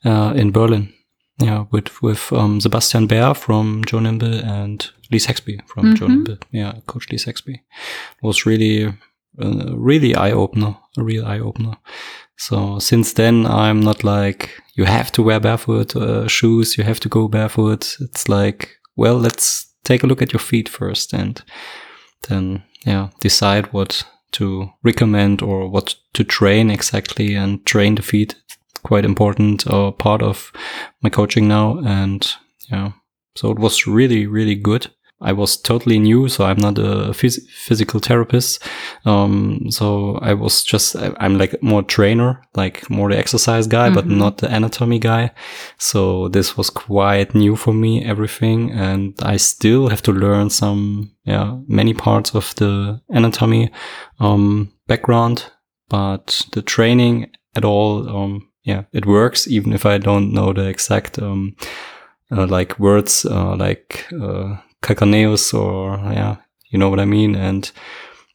uh, 0.06 0.34
in 0.36 0.52
Berlin. 0.52 0.94
Yeah, 1.42 1.66
with 1.72 2.02
with 2.02 2.34
um, 2.34 2.60
Sebastian 2.60 3.08
Baer 3.08 3.34
from 3.34 3.82
Joe 3.86 4.00
Nimble 4.02 4.44
and 4.44 4.86
Lee 5.10 5.20
Saxby 5.20 5.60
from 5.68 5.96
Joe 5.96 6.08
Mhm. 6.08 6.10
Nimble. 6.10 6.38
Yeah, 6.52 6.74
Coach 6.86 7.10
Lee 7.12 7.18
Saxby 7.18 7.62
was 8.22 8.46
really, 8.46 8.94
really 9.40 10.16
eye 10.16 10.32
opener, 10.32 10.78
a 10.98 11.04
real 11.04 11.26
eye 11.26 11.40
opener. 11.40 11.78
So 12.38 12.80
since 12.80 13.14
then, 13.14 13.46
I'm 13.46 13.82
not 13.82 14.04
like 14.04 14.62
you 14.76 14.86
have 14.86 15.12
to 15.14 15.24
wear 15.24 15.40
barefoot 15.40 15.96
uh, 15.96 16.28
shoes, 16.28 16.78
you 16.78 16.84
have 16.84 17.00
to 17.02 17.10
go 17.10 17.28
barefoot. 17.28 17.98
It's 18.00 18.30
like, 18.30 18.78
well, 18.96 19.18
let's 19.18 19.68
take 19.84 20.04
a 20.04 20.08
look 20.08 20.22
at 20.22 20.32
your 20.32 20.40
feet 20.40 20.70
first, 20.70 21.14
and 21.14 21.44
then 22.28 22.64
yeah, 22.86 23.10
decide 23.20 23.74
what 23.74 24.06
to 24.32 24.70
recommend 24.84 25.42
or 25.42 25.68
what 25.68 25.96
to 26.14 26.24
train 26.24 26.70
exactly 26.70 27.36
and 27.36 27.66
train 27.66 27.96
the 27.96 28.02
feet. 28.02 28.36
Quite 28.84 29.04
important 29.04 29.68
uh, 29.68 29.92
part 29.92 30.22
of 30.22 30.52
my 31.02 31.10
coaching 31.10 31.48
now. 31.48 31.80
And 31.80 32.26
yeah, 32.72 32.92
so 33.36 33.52
it 33.52 33.60
was 33.60 33.88
really, 33.88 34.28
really 34.28 34.56
good. 34.56 34.88
I 35.22 35.34
was 35.34 35.58
totally 35.58 36.00
new, 36.00 36.30
so 36.30 36.46
I'm 36.46 36.58
not 36.60 36.78
a 36.78 37.12
phys- 37.14 37.46
physical 37.50 38.00
therapist. 38.00 38.64
Um, 39.06 39.70
so 39.70 40.18
I 40.22 40.34
was 40.34 40.64
just, 40.64 40.96
I- 40.96 41.14
I'm 41.20 41.38
like 41.38 41.62
more 41.62 41.84
trainer, 41.84 42.42
like 42.56 42.90
more 42.90 43.10
the 43.10 43.18
exercise 43.18 43.68
guy, 43.68 43.90
but 43.90 44.06
Mhm. 44.06 44.18
not 44.18 44.38
the 44.38 44.48
anatomy 44.56 45.00
guy. 45.00 45.32
So 45.78 46.30
this 46.30 46.56
was 46.58 46.70
quite 46.70 47.36
new 47.36 47.56
for 47.56 47.74
me, 47.74 48.04
everything. 48.06 48.72
And 48.72 49.14
I 49.22 49.38
still 49.38 49.90
have 49.90 50.02
to 50.04 50.12
learn 50.14 50.50
some, 50.50 51.12
yeah, 51.26 51.58
many 51.68 51.94
parts 51.94 52.34
of 52.36 52.54
the 52.56 53.02
anatomy, 53.10 53.70
um, 54.20 54.70
background, 54.88 55.52
but 55.90 56.46
the 56.54 56.62
training 56.62 57.28
at 57.56 57.66
all, 57.66 58.08
um, 58.08 58.48
yeah, 58.64 58.84
it 58.94 59.06
works 59.06 59.48
even 59.48 59.74
if 59.74 59.86
I 59.86 59.98
don't 59.98 60.32
know 60.34 60.54
the 60.54 60.68
exact, 60.70 61.20
um, 61.20 61.56
uh, 62.32 62.46
like 62.48 62.80
words, 62.80 63.26
uh, 63.26 63.56
like, 63.58 64.06
uh, 64.14 64.58
calcaneus 64.82 65.54
or, 65.54 65.98
yeah, 66.14 66.38
you 66.72 66.80
know 66.80 66.90
what 66.90 67.00
I 67.00 67.06
mean? 67.06 67.36
And 67.36 67.72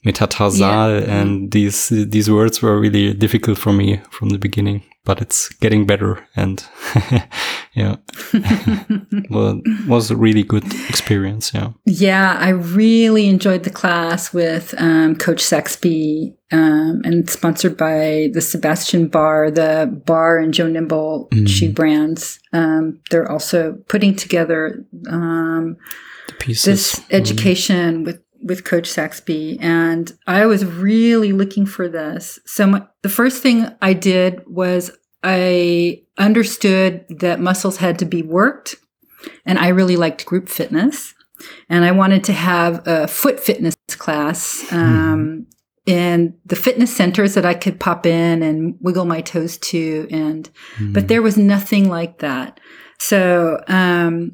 metatarsal 0.04 0.58
Yeah. 0.58 0.88
and 1.20 1.50
these, 1.52 1.88
these 1.88 2.30
words 2.30 2.60
were 2.62 2.78
really 2.80 3.14
difficult 3.14 3.58
for 3.58 3.72
me 3.72 4.00
from 4.10 4.28
the 4.30 4.38
beginning, 4.38 4.82
but 5.04 5.20
it's 5.22 5.48
getting 5.60 5.86
better. 5.86 6.26
And 6.36 6.62
yeah, 7.74 7.96
well, 9.30 9.60
was 9.88 10.10
a 10.10 10.16
really 10.16 10.42
good 10.42 10.64
experience. 10.88 11.52
Yeah. 11.54 11.70
Yeah, 11.86 12.36
I 12.38 12.50
really 12.50 13.28
enjoyed 13.28 13.64
the 13.64 13.70
class 13.70 14.32
with 14.34 14.74
um, 14.78 15.16
Coach 15.16 15.40
Saxby 15.42 16.34
um, 16.52 17.00
and 17.04 17.28
sponsored 17.30 17.76
by 17.78 18.30
the 18.34 18.40
Sebastian 18.42 19.08
Baer, 19.08 19.50
the 19.50 20.02
bar 20.04 20.38
and 20.38 20.52
Joe 20.52 20.68
Nimble 20.68 21.28
Mm. 21.32 21.48
shoe 21.48 21.72
brands. 21.72 22.38
Um, 22.52 23.00
they're 23.10 23.30
also 23.30 23.78
putting 23.88 24.14
together 24.14 24.84
um, 25.08 25.76
pieces. 26.38 26.64
this 26.64 26.94
Mm. 27.00 27.04
education 27.10 28.04
with 28.04 28.20
with 28.46 28.62
Coach 28.64 28.90
Saxby, 28.90 29.58
and 29.60 30.12
I 30.26 30.44
was 30.44 30.66
really 30.66 31.32
looking 31.32 31.64
for 31.64 31.88
this. 31.88 32.38
So 32.44 32.66
my, 32.66 32.82
the 33.02 33.08
first 33.08 33.42
thing 33.42 33.68
I 33.80 33.94
did 33.94 34.42
was 34.46 34.90
I 35.22 36.02
understood 36.18 37.06
that 37.08 37.40
muscles 37.40 37.78
had 37.78 37.98
to 38.00 38.04
be 38.04 38.20
worked, 38.20 38.76
and 39.46 39.58
I 39.58 39.68
really 39.68 39.96
liked 39.96 40.26
group 40.26 40.50
fitness, 40.50 41.14
and 41.70 41.86
I 41.86 41.92
wanted 41.92 42.22
to 42.24 42.34
have 42.34 42.86
a 42.86 43.06
foot 43.08 43.40
fitness 43.40 43.74
class. 43.88 44.62
Um, 44.70 45.46
in 45.86 46.34
the 46.46 46.56
fitness 46.56 46.94
centers 46.96 47.34
that 47.34 47.44
I 47.44 47.52
could 47.52 47.78
pop 47.78 48.06
in 48.06 48.42
and 48.42 48.74
wiggle 48.80 49.04
my 49.04 49.20
toes 49.20 49.58
to, 49.58 50.06
and 50.10 50.48
Mm. 50.78 50.92
but 50.94 51.08
there 51.08 51.20
was 51.22 51.36
nothing 51.36 51.88
like 51.90 52.18
that. 52.20 52.58
So 52.98 53.60
um, 53.68 54.32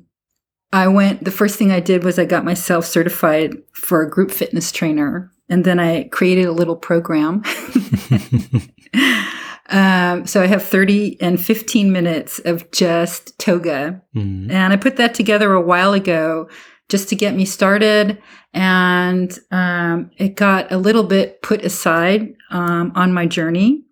I 0.72 0.88
went, 0.88 1.24
the 1.24 1.30
first 1.30 1.58
thing 1.58 1.72
I 1.72 1.80
did 1.80 2.04
was 2.04 2.18
I 2.18 2.24
got 2.24 2.44
myself 2.44 2.84
certified 2.84 3.56
for 3.72 4.02
a 4.02 4.10
group 4.10 4.30
fitness 4.30 4.70
trainer. 4.70 5.32
And 5.48 5.64
then 5.64 5.80
I 5.80 6.04
created 6.04 6.46
a 6.46 6.52
little 6.52 6.76
program. 6.76 7.42
um, 9.68 10.26
so 10.26 10.40
I 10.40 10.46
have 10.46 10.62
30 10.62 11.20
and 11.20 11.44
15 11.44 11.90
minutes 11.90 12.38
of 12.44 12.70
just 12.70 13.36
toga. 13.38 14.00
Mm. 14.14 14.52
And 14.52 14.72
I 14.72 14.76
put 14.76 14.96
that 14.96 15.14
together 15.14 15.52
a 15.52 15.60
while 15.60 15.92
ago 15.92 16.48
just 16.88 17.08
to 17.08 17.16
get 17.16 17.34
me 17.34 17.44
started. 17.44 18.22
And 18.54 19.36
um, 19.50 20.12
it 20.18 20.36
got 20.36 20.70
a 20.70 20.78
little 20.78 21.04
bit 21.04 21.42
put 21.42 21.64
aside 21.64 22.32
um, 22.50 22.92
on 22.94 23.12
my 23.12 23.26
journey. 23.26 23.82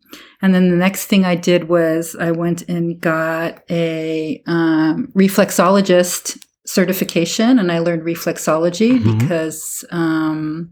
And 0.41 0.55
then 0.55 0.71
the 0.71 0.77
next 0.77 1.07
thing 1.07 1.25
I 1.25 1.35
did 1.35 1.69
was 1.69 2.15
I 2.19 2.31
went 2.31 2.63
and 2.69 3.01
got 3.01 3.63
a 3.69 4.43
um, 4.47 5.09
reflexologist 5.09 6.39
certification 6.69 7.59
and 7.59 7.73
I 7.73 7.79
learned 7.79 8.03
reflexology 8.03 8.99
Mhm. 8.99 9.19
because 9.21 9.85
um, 9.91 10.71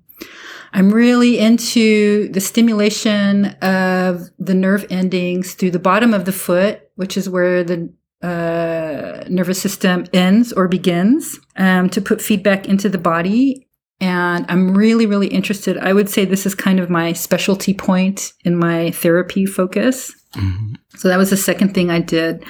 I'm 0.72 0.90
really 0.92 1.38
into 1.38 2.28
the 2.28 2.40
stimulation 2.40 3.46
of 3.62 4.28
the 4.38 4.54
nerve 4.54 4.84
endings 4.90 5.54
through 5.54 5.70
the 5.72 5.78
bottom 5.78 6.12
of 6.12 6.24
the 6.26 6.32
foot, 6.32 6.80
which 6.96 7.16
is 7.16 7.28
where 7.30 7.64
the 7.64 7.88
uh, 8.22 9.24
nervous 9.28 9.60
system 9.60 10.04
ends 10.12 10.52
or 10.52 10.68
begins, 10.68 11.38
um, 11.56 11.88
to 11.90 12.00
put 12.00 12.20
feedback 12.20 12.66
into 12.68 12.88
the 12.88 12.98
body. 12.98 13.68
And 14.00 14.44
I'm 14.48 14.74
really, 14.76 15.06
really 15.06 15.28
interested. 15.28 15.78
I 15.78 15.92
would 15.92 16.08
say 16.10 16.24
this 16.24 16.44
is 16.46 16.54
kind 16.54 16.80
of 16.80 16.90
my 16.90 17.12
specialty 17.14 17.72
point 17.72 18.32
in 18.44 18.56
my 18.56 18.90
therapy 18.90 19.46
focus. 19.46 20.12
Mhm. 20.34 20.76
So 20.96 21.08
that 21.08 21.18
was 21.18 21.30
the 21.30 21.36
second 21.36 21.72
thing 21.74 21.90
I 21.90 22.00
did 22.00 22.42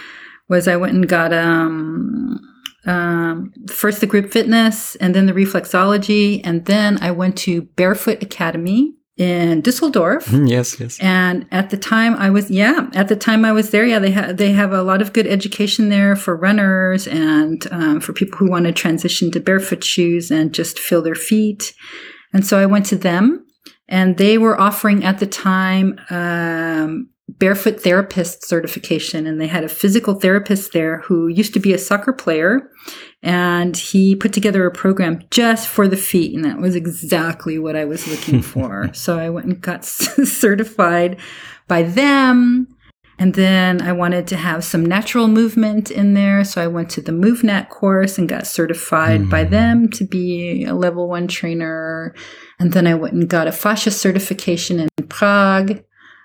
was 0.49 0.67
I 0.69 0.77
went 0.77 0.95
and 0.95 1.09
got 1.09 1.33
um, 1.33 2.41
um, 2.87 3.53
first 3.69 4.01
the 4.01 4.07
group 4.07 4.33
fitness 4.33 4.97
and 4.97 5.15
then 5.15 5.27
the 5.27 5.33
reflexology. 5.33 6.41
And 6.45 6.65
then 6.65 6.99
I 7.03 7.11
went 7.11 7.37
to 7.39 7.63
Barefoot 7.63 8.23
Academy 8.23 8.95
in 9.17 9.63
Düsseldorf. 9.63 10.25
Mm, 10.25 10.49
Yes, 10.49 10.79
yes. 10.79 10.99
And 11.01 11.47
at 11.51 11.71
the 11.71 11.77
time 11.77 12.15
I 12.17 12.31
was, 12.31 12.51
yeah, 12.51 12.89
at 12.95 13.09
the 13.09 13.17
time 13.17 13.45
I 13.45 13.53
was 13.53 13.71
there, 13.71 13.87
yeah, 13.87 13.99
they 13.99 14.11
have 14.11 14.37
they 14.37 14.53
have 14.53 14.73
a 14.73 14.83
lot 14.83 15.01
of 15.01 15.13
good 15.13 15.27
education 15.27 15.89
there 15.89 16.15
for 16.17 16.37
runners 16.37 17.09
and 17.09 17.67
um, 17.71 18.01
for 18.01 18.13
people 18.13 18.39
who 18.39 18.51
want 18.51 18.67
to 18.67 18.73
transition 18.73 19.31
to 19.33 19.41
barefoot 19.41 19.83
shoes 19.83 20.31
and 20.31 20.55
just 20.55 20.79
feel 20.79 21.03
their 21.03 21.15
feet. 21.15 21.75
And 22.33 22.47
so 22.47 22.59
I 22.59 22.67
went 22.67 22.87
to 22.87 22.97
them, 22.97 23.47
and 23.89 24.19
they 24.19 24.37
were 24.37 24.61
offering 24.61 25.05
at 25.05 25.19
the 25.19 25.27
time 25.27 25.99
um, 26.11 27.09
barefoot 27.29 27.81
therapist 27.81 28.47
certification, 28.47 29.27
and 29.27 29.41
they 29.41 29.47
had 29.49 29.65
a 29.65 29.69
physical 29.69 30.15
therapist 30.15 30.73
there 30.73 30.99
who 31.01 31.29
used 31.29 31.53
to 31.55 31.61
be 31.61 31.73
a 31.73 31.79
soccer 31.79 32.13
player, 32.13 32.71
and 33.23 33.77
he 33.77 34.15
put 34.15 34.33
together 34.33 34.65
a 34.67 34.71
program 34.71 35.21
just 35.31 35.69
for 35.69 35.89
the 35.89 35.97
feet, 35.97 36.35
and 36.35 36.45
that 36.45 36.59
was 36.59 36.75
exactly 36.77 37.59
what 37.59 37.75
I 37.77 37.85
was 37.85 38.07
looking 38.07 38.43
for. 38.53 38.91
so 38.95 39.19
I 39.19 39.29
went 39.31 39.47
and 39.47 39.61
got 39.61 39.85
certified 40.41 41.19
by 41.69 41.83
them. 41.83 42.69
And 43.19 43.33
then 43.35 43.81
I 43.81 43.93
wanted 43.93 44.27
to 44.27 44.37
have 44.37 44.63
some 44.63 44.85
natural 44.85 45.27
movement 45.27 45.91
in 45.91 46.13
there. 46.13 46.45
So 46.45 46.63
I 46.63 46.67
went 46.67 46.91
to 46.91 47.01
the 47.01 47.13
MovNat 47.13 47.71
course 47.71 48.19
and 48.19 48.29
got 48.29 48.47
certified 48.47 49.31
by 49.31 49.43
Mm. 49.47 49.51
them 49.51 49.89
to 49.93 50.05
be 50.05 50.65
a 50.67 50.75
level 50.75 51.09
one 51.09 51.27
trainer. 51.27 52.15
And 52.61 52.75
then 52.75 52.87
I 52.87 52.95
went 52.95 53.15
and 53.15 53.27
got 53.27 53.47
a 53.47 53.53
fascia 53.53 53.91
certification 53.91 54.81
in 54.81 54.89
Prague. 55.09 55.83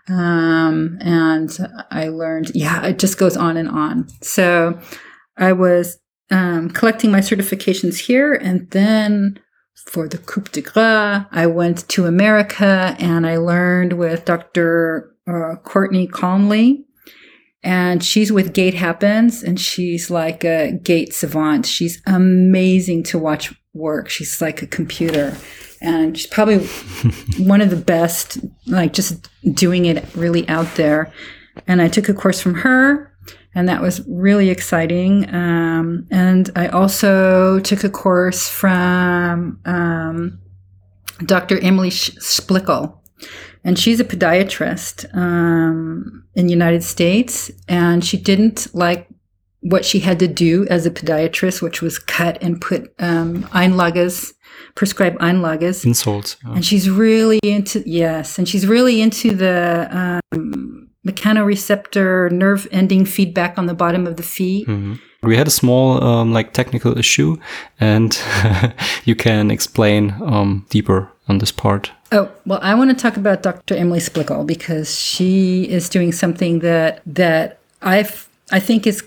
Um, 0.07 0.97
and 1.01 1.55
I 1.89 2.09
learned, 2.09 2.51
yeah, 2.53 2.85
it 2.85 2.99
just 2.99 3.17
goes 3.17 3.37
on 3.37 3.57
and 3.57 3.69
on. 3.69 4.07
So 4.21 4.79
I 5.37 5.53
was 5.53 5.99
um, 6.29 6.69
collecting 6.69 7.11
my 7.11 7.19
certifications 7.19 7.99
here. 7.99 8.33
And 8.33 8.69
then 8.71 9.39
for 9.75 10.07
the 10.07 10.17
Coupe 10.17 10.51
de 10.51 10.61
Gras, 10.61 11.25
I 11.31 11.47
went 11.47 11.87
to 11.89 12.05
America 12.05 12.95
and 12.99 13.27
I 13.27 13.37
learned 13.37 13.93
with 13.93 14.25
Dr. 14.25 15.15
Uh, 15.27 15.55
Courtney 15.63 16.07
Conley. 16.07 16.85
And 17.63 18.03
she's 18.03 18.31
with 18.31 18.53
Gait 18.53 18.73
Happens 18.73 19.43
and 19.43 19.59
she's 19.59 20.09
like 20.09 20.43
a 20.43 20.71
gait 20.71 21.13
savant. 21.13 21.67
She's 21.67 22.01
amazing 22.07 23.03
to 23.03 23.19
watch 23.19 23.53
work. 23.73 24.09
She's 24.09 24.41
like 24.41 24.63
a 24.63 24.67
computer. 24.67 25.37
And 25.81 26.17
she's 26.17 26.27
probably 26.27 26.59
one 27.43 27.61
of 27.61 27.69
the 27.69 27.75
best, 27.75 28.37
like 28.67 28.93
just 28.93 29.29
doing 29.53 29.85
it 29.85 30.05
really 30.15 30.47
out 30.47 30.75
there. 30.75 31.11
And 31.67 31.81
I 31.81 31.87
took 31.87 32.07
a 32.07 32.13
course 32.13 32.41
from 32.41 32.55
her, 32.55 33.13
and 33.53 33.67
that 33.67 33.81
was 33.81 34.01
really 34.07 34.49
exciting. 34.49 35.33
Um, 35.33 36.07
and 36.11 36.49
I 36.55 36.67
also 36.67 37.59
took 37.59 37.83
a 37.83 37.89
course 37.89 38.47
from 38.47 39.59
um, 39.65 40.39
Dr. 41.25 41.59
Emily 41.59 41.89
Splichal, 41.89 42.97
and 43.63 43.77
she's 43.77 43.99
a 43.99 44.05
podiatrist 44.05 45.13
um, 45.15 46.25
in 46.35 46.45
the 46.45 46.53
United 46.53 46.83
States, 46.83 47.51
and 47.67 48.05
she 48.05 48.17
didn't 48.17 48.73
like 48.73 49.07
what 49.61 49.85
she 49.85 49.99
had 49.99 50.19
to 50.19 50.27
do 50.27 50.65
as 50.69 50.85
a 50.85 50.91
podiatrist, 50.91 51.61
which 51.61 51.81
was 51.81 51.99
cut 51.99 52.41
and 52.41 52.61
put 52.61 52.93
um, 52.99 53.43
Einlages, 53.45 54.33
prescribe 54.75 55.17
Einlages. 55.19 55.85
Insults. 55.85 56.37
Yeah. 56.43 56.53
And 56.55 56.65
she's 56.65 56.89
really 56.89 57.39
into, 57.43 57.83
yes, 57.85 58.37
and 58.37 58.47
she's 58.47 58.65
really 58.67 59.01
into 59.01 59.35
the 59.35 60.21
um, 60.31 60.89
mechanoreceptor 61.05 62.31
nerve 62.31 62.67
ending 62.71 63.05
feedback 63.05 63.57
on 63.57 63.65
the 63.65 63.73
bottom 63.73 64.07
of 64.07 64.17
the 64.17 64.23
feet. 64.23 64.67
Mm-hmm. 64.67 64.95
We 65.23 65.37
had 65.37 65.47
a 65.47 65.51
small, 65.51 66.03
um, 66.03 66.33
like, 66.33 66.51
technical 66.53 66.97
issue, 66.97 67.37
and 67.79 68.19
you 69.05 69.15
can 69.15 69.51
explain 69.51 70.15
um, 70.25 70.65
deeper 70.69 71.11
on 71.27 71.37
this 71.37 71.51
part. 71.51 71.91
Oh, 72.11 72.29
well, 72.45 72.59
I 72.61 72.73
want 72.75 72.89
to 72.89 72.95
talk 72.95 73.17
about 73.17 73.43
Dr. 73.43 73.75
Emily 73.75 73.99
Splichal 73.99 74.45
because 74.45 74.99
she 74.99 75.63
is 75.69 75.89
doing 75.89 76.11
something 76.11 76.59
that 76.59 77.01
that 77.05 77.59
I 77.81 77.99
I 78.51 78.59
think 78.59 78.85
is 78.85 79.03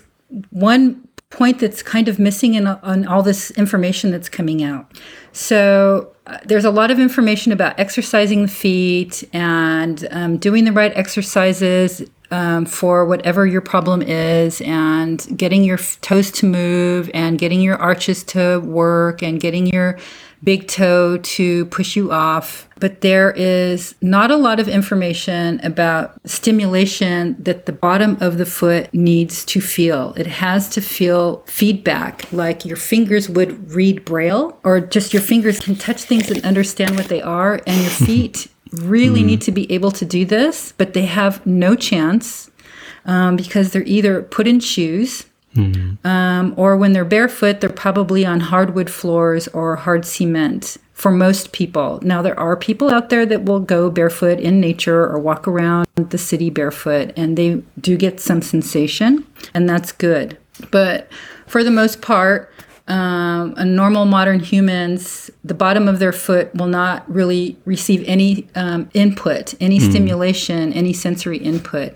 one 0.49 1.04
point 1.35 1.59
that's 1.59 1.83
kind 1.83 2.07
of 2.07 2.17
missing 2.17 2.53
in 2.53 2.65
on 2.65 3.05
all 3.05 3.21
this 3.21 3.51
information 3.51 4.09
that's 4.11 4.29
coming 4.29 4.63
out. 4.63 4.85
So 5.33 6.13
uh, 6.27 6.37
there's 6.45 6.63
a 6.65 6.71
lot 6.71 6.91
of 6.91 6.99
information 6.99 7.51
about 7.51 7.77
exercising 7.77 8.43
the 8.43 8.47
feet 8.47 9.23
and 9.33 10.07
um, 10.11 10.37
doing 10.37 10.63
the 10.63 10.71
right 10.71 10.93
exercises 10.95 12.01
um, 12.31 12.65
for 12.65 13.05
whatever 13.05 13.45
your 13.45 13.61
problem 13.61 14.01
is, 14.01 14.61
and 14.61 15.25
getting 15.35 15.63
your 15.63 15.77
toes 15.77 16.31
to 16.31 16.45
move, 16.45 17.09
and 17.13 17.37
getting 17.37 17.61
your 17.61 17.77
arches 17.77 18.23
to 18.23 18.59
work, 18.59 19.21
and 19.21 19.39
getting 19.39 19.67
your 19.67 19.97
big 20.45 20.67
toe 20.67 21.17
to 21.17 21.65
push 21.65 21.95
you 21.95 22.11
off. 22.11 22.69
But 22.79 23.01
there 23.01 23.31
is 23.31 23.95
not 24.01 24.31
a 24.31 24.35
lot 24.35 24.59
of 24.59 24.67
information 24.67 25.59
about 25.63 26.13
stimulation 26.25 27.35
that 27.39 27.65
the 27.65 27.71
bottom 27.71 28.17
of 28.21 28.37
the 28.37 28.45
foot 28.45 28.93
needs 28.93 29.43
to 29.45 29.61
feel. 29.61 30.13
It 30.15 30.27
has 30.27 30.69
to 30.69 30.81
feel 30.81 31.37
feedback, 31.47 32.31
like 32.31 32.65
your 32.65 32.77
fingers 32.77 33.27
would 33.29 33.71
read 33.71 34.05
Braille, 34.05 34.57
or 34.63 34.79
just 34.79 35.13
your 35.13 35.21
fingers 35.21 35.59
can 35.59 35.75
touch 35.75 36.03
things 36.03 36.29
and 36.29 36.45
understand 36.45 36.95
what 36.95 37.07
they 37.07 37.21
are, 37.21 37.61
and 37.65 37.81
your 37.81 37.89
feet 38.07 38.47
really 38.71 39.21
mm. 39.21 39.25
need 39.25 39.41
to 39.41 39.51
be 39.51 39.71
able 39.71 39.91
to 39.91 40.05
do 40.05 40.25
this, 40.25 40.73
but 40.77 40.93
they 40.93 41.05
have 41.05 41.45
no 41.45 41.75
chance 41.75 42.49
um, 43.05 43.35
because 43.35 43.71
they're 43.71 43.83
either 43.83 44.21
put 44.21 44.47
in 44.47 44.59
shoes 44.59 45.25
Mm-hmm. 45.55 46.05
Um, 46.05 46.53
or 46.57 46.75
when 46.75 46.93
they're 46.93 47.05
barefoot, 47.05 47.61
they're 47.61 47.69
probably 47.69 48.25
on 48.25 48.41
hardwood 48.41 48.89
floors 48.89 49.47
or 49.49 49.77
hard 49.77 50.05
cement 50.05 50.77
for 50.93 51.11
most 51.11 51.51
people. 51.51 51.99
Now, 52.03 52.21
there 52.21 52.39
are 52.39 52.55
people 52.57 52.89
out 52.89 53.09
there 53.09 53.25
that 53.25 53.45
will 53.45 53.59
go 53.59 53.89
barefoot 53.89 54.39
in 54.39 54.59
nature 54.59 55.05
or 55.07 55.17
walk 55.17 55.47
around 55.47 55.87
the 55.95 56.17
city 56.17 56.49
barefoot, 56.49 57.13
and 57.15 57.37
they 57.37 57.63
do 57.79 57.97
get 57.97 58.19
some 58.19 58.41
sensation, 58.41 59.25
and 59.53 59.67
that's 59.67 59.91
good. 59.91 60.37
But 60.71 61.09
for 61.47 61.63
the 61.63 61.71
most 61.71 62.01
part, 62.01 62.51
um, 62.87 63.55
a 63.57 63.65
normal 63.65 64.05
modern 64.05 64.39
humans, 64.39 65.31
the 65.43 65.55
bottom 65.55 65.87
of 65.87 65.97
their 65.97 66.11
foot 66.11 66.53
will 66.53 66.67
not 66.67 67.09
really 67.11 67.57
receive 67.65 68.03
any 68.05 68.47
um, 68.55 68.89
input, 68.93 69.55
any 69.59 69.79
mm. 69.79 69.89
stimulation, 69.89 70.71
any 70.73 70.93
sensory 70.93 71.39
input. 71.39 71.95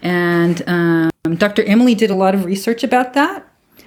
And 0.00 0.62
um, 0.68 1.10
Dr. 1.36 1.64
Emily 1.64 1.96
did 1.96 2.10
a 2.10 2.14
lot 2.14 2.34
of 2.34 2.44
research 2.44 2.84
about 2.84 3.14
that. 3.14 3.44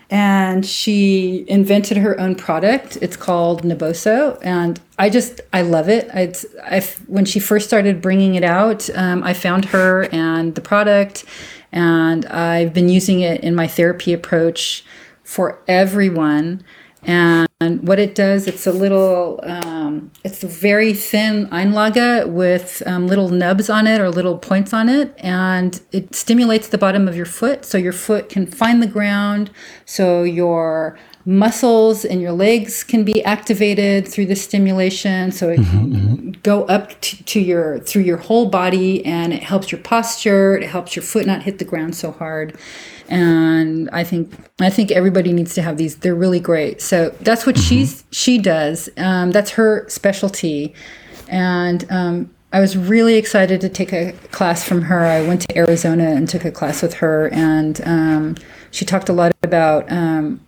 And 0.09 0.65
she 0.65 1.45
invented 1.47 1.95
her 1.95 2.19
own 2.19 2.35
product. 2.35 2.97
It's 3.01 3.15
called 3.15 3.63
Naboso, 3.63 4.37
and 4.41 4.77
I 4.99 5.09
just 5.09 5.39
I 5.53 5.61
love 5.61 5.87
it. 5.87 6.09
It's 6.13 6.45
I 6.65 6.81
when 7.07 7.23
she 7.23 7.39
first 7.39 7.65
started 7.65 8.01
bringing 8.01 8.35
it 8.35 8.43
out, 8.43 8.89
um, 8.93 9.23
I 9.23 9.33
found 9.33 9.63
her 9.65 10.09
and 10.11 10.53
the 10.53 10.59
product, 10.59 11.23
and 11.71 12.25
I've 12.25 12.73
been 12.73 12.89
using 12.89 13.21
it 13.21 13.39
in 13.39 13.55
my 13.55 13.67
therapy 13.67 14.11
approach 14.11 14.83
for 15.31 15.61
everyone. 15.65 16.61
And 17.03 17.47
what 17.87 17.99
it 17.99 18.15
does, 18.15 18.47
it's 18.47 18.67
a 18.67 18.71
little, 18.73 19.39
um, 19.43 20.11
it's 20.25 20.43
a 20.43 20.47
very 20.47 20.93
thin 20.93 21.47
Einlage 21.47 22.27
with 22.27 22.83
um, 22.85 23.07
little 23.07 23.29
nubs 23.29 23.69
on 23.69 23.87
it 23.87 24.01
or 24.01 24.09
little 24.09 24.37
points 24.37 24.73
on 24.73 24.89
it, 24.89 25.13
and 25.17 25.81
it 25.93 26.13
stimulates 26.13 26.67
the 26.67 26.77
bottom 26.77 27.07
of 27.07 27.15
your 27.15 27.25
foot 27.25 27.63
so 27.63 27.77
your 27.77 27.93
foot 27.93 28.27
can 28.27 28.45
find 28.45 28.83
the 28.83 28.87
ground, 28.87 29.51
so 29.85 30.23
your 30.23 30.99
muscles 31.25 32.03
in 32.03 32.19
your 32.19 32.31
legs 32.31 32.83
can 32.83 33.03
be 33.03 33.23
activated 33.23 34.07
through 34.07 34.25
the 34.25 34.35
stimulation 34.35 35.31
so 35.31 35.49
it 35.49 35.59
mm-hmm, 35.59 35.95
mm-hmm. 35.95 36.31
go 36.43 36.63
up 36.65 36.99
to, 37.01 37.23
to, 37.25 37.39
your 37.39 37.79
through 37.79 38.01
your 38.01 38.17
whole 38.17 38.49
body 38.49 39.05
and 39.05 39.33
it 39.33 39.43
helps 39.43 39.71
your 39.71 39.81
posture 39.81 40.57
it 40.57 40.67
helps 40.67 40.95
your 40.95 41.03
foot 41.03 41.25
not 41.25 41.43
hit 41.43 41.59
the 41.59 41.65
ground 41.65 41.95
so 41.95 42.11
hard 42.11 42.57
and 43.11 43.89
I 43.91 44.05
think 44.05 44.33
I 44.61 44.69
think 44.69 44.89
everybody 44.89 45.33
needs 45.33 45.53
to 45.55 45.61
have 45.61 45.75
these. 45.77 45.97
They're 45.97 46.15
really 46.15 46.39
great. 46.39 46.81
So 46.81 47.09
that's 47.19 47.45
what 47.45 47.55
mm-hmm. 47.55 47.63
she's 47.63 48.05
she 48.11 48.37
does. 48.37 48.89
Um, 48.97 49.31
that's 49.31 49.51
her 49.51 49.85
specialty, 49.89 50.73
and 51.27 51.85
um, 51.91 52.33
I 52.53 52.61
was 52.61 52.77
really 52.77 53.15
excited 53.15 53.59
to 53.61 53.69
take 53.69 53.91
a 53.91 54.13
class 54.31 54.63
from 54.63 54.83
her. 54.83 55.05
I 55.05 55.21
went 55.27 55.41
to 55.41 55.57
Arizona 55.57 56.05
and 56.05 56.27
took 56.27 56.45
a 56.45 56.51
class 56.51 56.81
with 56.81 56.95
her, 56.95 57.27
and 57.33 57.81
um, 57.85 58.37
she 58.71 58.85
talked 58.85 59.09
a 59.09 59.13
lot 59.13 59.33
about 59.43 59.91
um, 59.91 60.39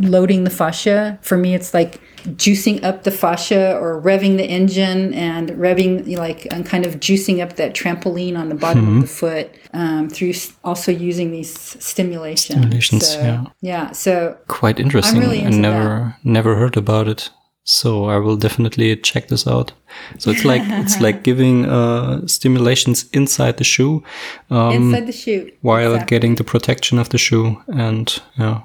loading 0.00 0.44
the 0.44 0.50
fascia. 0.50 1.18
For 1.22 1.36
me, 1.36 1.54
it's 1.54 1.74
like 1.74 2.00
juicing 2.36 2.82
up 2.84 3.04
the 3.04 3.10
fascia 3.10 3.76
or 3.78 4.00
revving 4.00 4.36
the 4.36 4.44
engine 4.44 5.14
and 5.14 5.50
revving 5.50 6.16
like 6.16 6.46
and 6.52 6.66
kind 6.66 6.84
of 6.84 6.96
juicing 6.96 7.42
up 7.42 7.56
that 7.56 7.74
trampoline 7.74 8.38
on 8.38 8.48
the 8.48 8.54
bottom 8.54 8.84
mm-hmm. 8.84 8.96
of 8.96 9.02
the 9.02 9.08
foot 9.08 9.50
um, 9.72 10.08
through 10.08 10.34
also 10.64 10.92
using 10.92 11.30
these 11.30 11.52
stimulations. 11.82 12.58
Stimulations, 12.58 13.08
so, 13.08 13.20
yeah. 13.20 13.44
Yeah, 13.60 13.92
so 13.92 14.36
quite 14.48 14.78
interesting. 14.80 15.22
I'm 15.22 15.28
really 15.28 15.44
I 15.44 15.50
never 15.50 15.84
that. 15.84 16.24
never 16.24 16.56
heard 16.56 16.76
about 16.76 17.08
it. 17.08 17.30
So 17.64 18.06
I 18.06 18.16
will 18.16 18.36
definitely 18.36 18.96
check 18.96 19.28
this 19.28 19.46
out. 19.46 19.72
So 20.18 20.30
it's 20.30 20.44
like 20.44 20.62
it's 20.64 21.00
like 21.06 21.22
giving 21.22 21.66
uh, 21.66 22.26
stimulations 22.26 23.08
inside 23.12 23.58
the 23.58 23.64
shoe, 23.64 24.02
um, 24.50 24.72
inside 24.72 25.06
the 25.06 25.12
shoe, 25.12 25.52
while 25.60 25.92
exactly. 25.92 26.16
getting 26.16 26.34
the 26.36 26.44
protection 26.44 26.98
of 26.98 27.10
the 27.10 27.18
shoe, 27.18 27.62
and 27.68 28.20
yeah. 28.38 28.62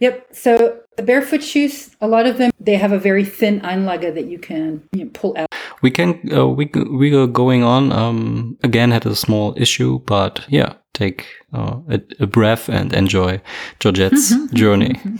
Yep. 0.00 0.28
So 0.32 0.80
the 0.96 1.02
barefoot 1.02 1.42
shoes, 1.42 1.90
a 2.00 2.08
lot 2.08 2.26
of 2.26 2.38
them, 2.38 2.50
they 2.60 2.76
have 2.76 2.92
a 2.92 2.98
very 2.98 3.24
thin 3.24 3.60
Einlage 3.60 4.14
that 4.14 4.26
you 4.26 4.38
can 4.38 4.82
you 4.92 5.04
know, 5.04 5.10
pull 5.14 5.36
out. 5.38 5.48
We 5.82 5.90
can, 5.90 6.20
uh, 6.32 6.46
we 6.46 6.70
we 6.90 7.14
are 7.14 7.26
going 7.26 7.62
on. 7.62 7.92
Um, 7.92 8.58
again, 8.62 8.90
had 8.90 9.06
a 9.06 9.14
small 9.14 9.54
issue, 9.56 10.00
but 10.00 10.44
yeah, 10.48 10.74
take 10.94 11.26
uh, 11.52 11.80
a, 11.88 12.00
a 12.20 12.26
breath 12.26 12.68
and 12.68 12.92
enjoy 12.92 13.40
Georgette's 13.80 14.34
journey. 14.52 15.00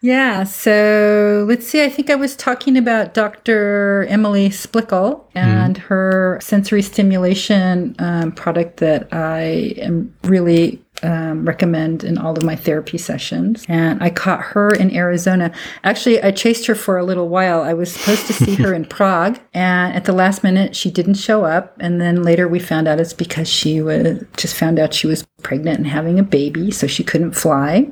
Yeah, 0.00 0.44
so 0.44 1.44
let's 1.48 1.66
see. 1.66 1.82
I 1.82 1.88
think 1.88 2.08
I 2.08 2.14
was 2.14 2.36
talking 2.36 2.76
about 2.76 3.14
Dr. 3.14 4.06
Emily 4.08 4.48
Splichal 4.48 5.24
and 5.34 5.76
mm. 5.76 5.82
her 5.82 6.38
sensory 6.40 6.82
stimulation 6.82 7.96
um, 7.98 8.30
product 8.30 8.76
that 8.76 9.12
I 9.12 9.74
am 9.78 10.14
really 10.22 10.80
um, 11.02 11.44
recommend 11.44 12.04
in 12.04 12.18
all 12.18 12.36
of 12.36 12.42
my 12.42 12.56
therapy 12.56 12.98
sessions. 12.98 13.64
And 13.68 14.02
I 14.02 14.10
caught 14.10 14.40
her 14.40 14.70
in 14.70 14.94
Arizona. 14.94 15.52
Actually, 15.84 16.22
I 16.22 16.30
chased 16.30 16.66
her 16.66 16.74
for 16.74 16.98
a 16.98 17.04
little 17.04 17.28
while. 17.28 17.62
I 17.62 17.74
was 17.74 17.92
supposed 17.92 18.26
to 18.26 18.32
see 18.32 18.54
her 18.56 18.74
in 18.78 18.84
Prague, 18.84 19.38
and 19.54 19.94
at 19.94 20.04
the 20.04 20.12
last 20.12 20.42
minute, 20.42 20.74
she 20.74 20.90
didn't 20.90 21.14
show 21.14 21.44
up. 21.44 21.76
And 21.80 22.00
then 22.00 22.22
later, 22.22 22.48
we 22.48 22.58
found 22.58 22.88
out 22.88 23.00
it's 23.00 23.12
because 23.12 23.48
she 23.48 23.80
was 23.80 24.24
just 24.36 24.56
found 24.56 24.78
out 24.78 24.94
she 24.94 25.06
was 25.06 25.24
pregnant 25.42 25.78
and 25.78 25.86
having 25.86 26.18
a 26.18 26.24
baby, 26.24 26.70
so 26.70 26.86
she 26.86 27.04
couldn't 27.04 27.32
fly. 27.32 27.90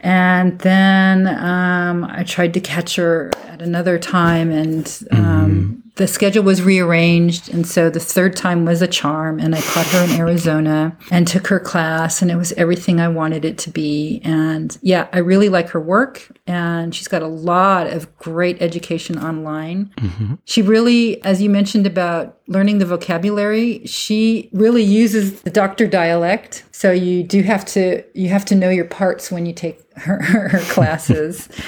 And 0.00 0.58
then 0.60 1.26
um, 1.26 2.04
I 2.04 2.22
tried 2.22 2.54
to 2.54 2.60
catch 2.60 2.96
her 2.96 3.32
at 3.46 3.60
another 3.60 3.98
time, 3.98 4.50
and 4.50 4.86
um, 5.10 5.20
mm-hmm 5.20 5.87
the 5.98 6.06
schedule 6.06 6.44
was 6.44 6.62
rearranged. 6.62 7.52
And 7.52 7.66
so 7.66 7.90
the 7.90 8.00
third 8.00 8.36
time 8.36 8.64
was 8.64 8.80
a 8.80 8.86
charm. 8.86 9.40
And 9.40 9.54
I 9.54 9.60
caught 9.60 9.86
her 9.88 10.04
in 10.04 10.10
Arizona 10.12 10.96
and 11.10 11.26
took 11.26 11.48
her 11.48 11.60
class, 11.60 12.22
and 12.22 12.30
it 12.30 12.36
was 12.36 12.52
everything 12.52 13.00
I 13.00 13.08
wanted 13.08 13.44
it 13.44 13.58
to 13.58 13.70
be. 13.70 14.20
And 14.24 14.78
yeah, 14.80 15.08
I 15.12 15.18
really 15.18 15.48
like 15.48 15.68
her 15.70 15.80
work. 15.80 16.30
And 16.46 16.94
she's 16.94 17.08
got 17.08 17.22
a 17.22 17.26
lot 17.26 17.88
of 17.88 18.16
great 18.16 18.62
education 18.62 19.18
online. 19.18 19.92
Mm-hmm. 19.96 20.34
She 20.44 20.62
really, 20.62 21.22
as 21.24 21.42
you 21.42 21.50
mentioned 21.50 21.86
about 21.86 22.38
learning 22.46 22.78
the 22.78 22.86
vocabulary, 22.86 23.84
she 23.84 24.48
really 24.52 24.84
uses 24.84 25.42
the 25.42 25.50
doctor 25.50 25.86
dialect. 25.86 26.64
So 26.70 26.92
you 26.92 27.24
do 27.24 27.42
have 27.42 27.64
to 27.66 28.04
you 28.14 28.28
have 28.28 28.44
to 28.46 28.54
know 28.54 28.70
your 28.70 28.84
parts 28.84 29.32
when 29.32 29.46
you 29.46 29.52
take 29.52 29.84
her, 29.98 30.22
her 30.22 30.60
classes. 30.72 31.48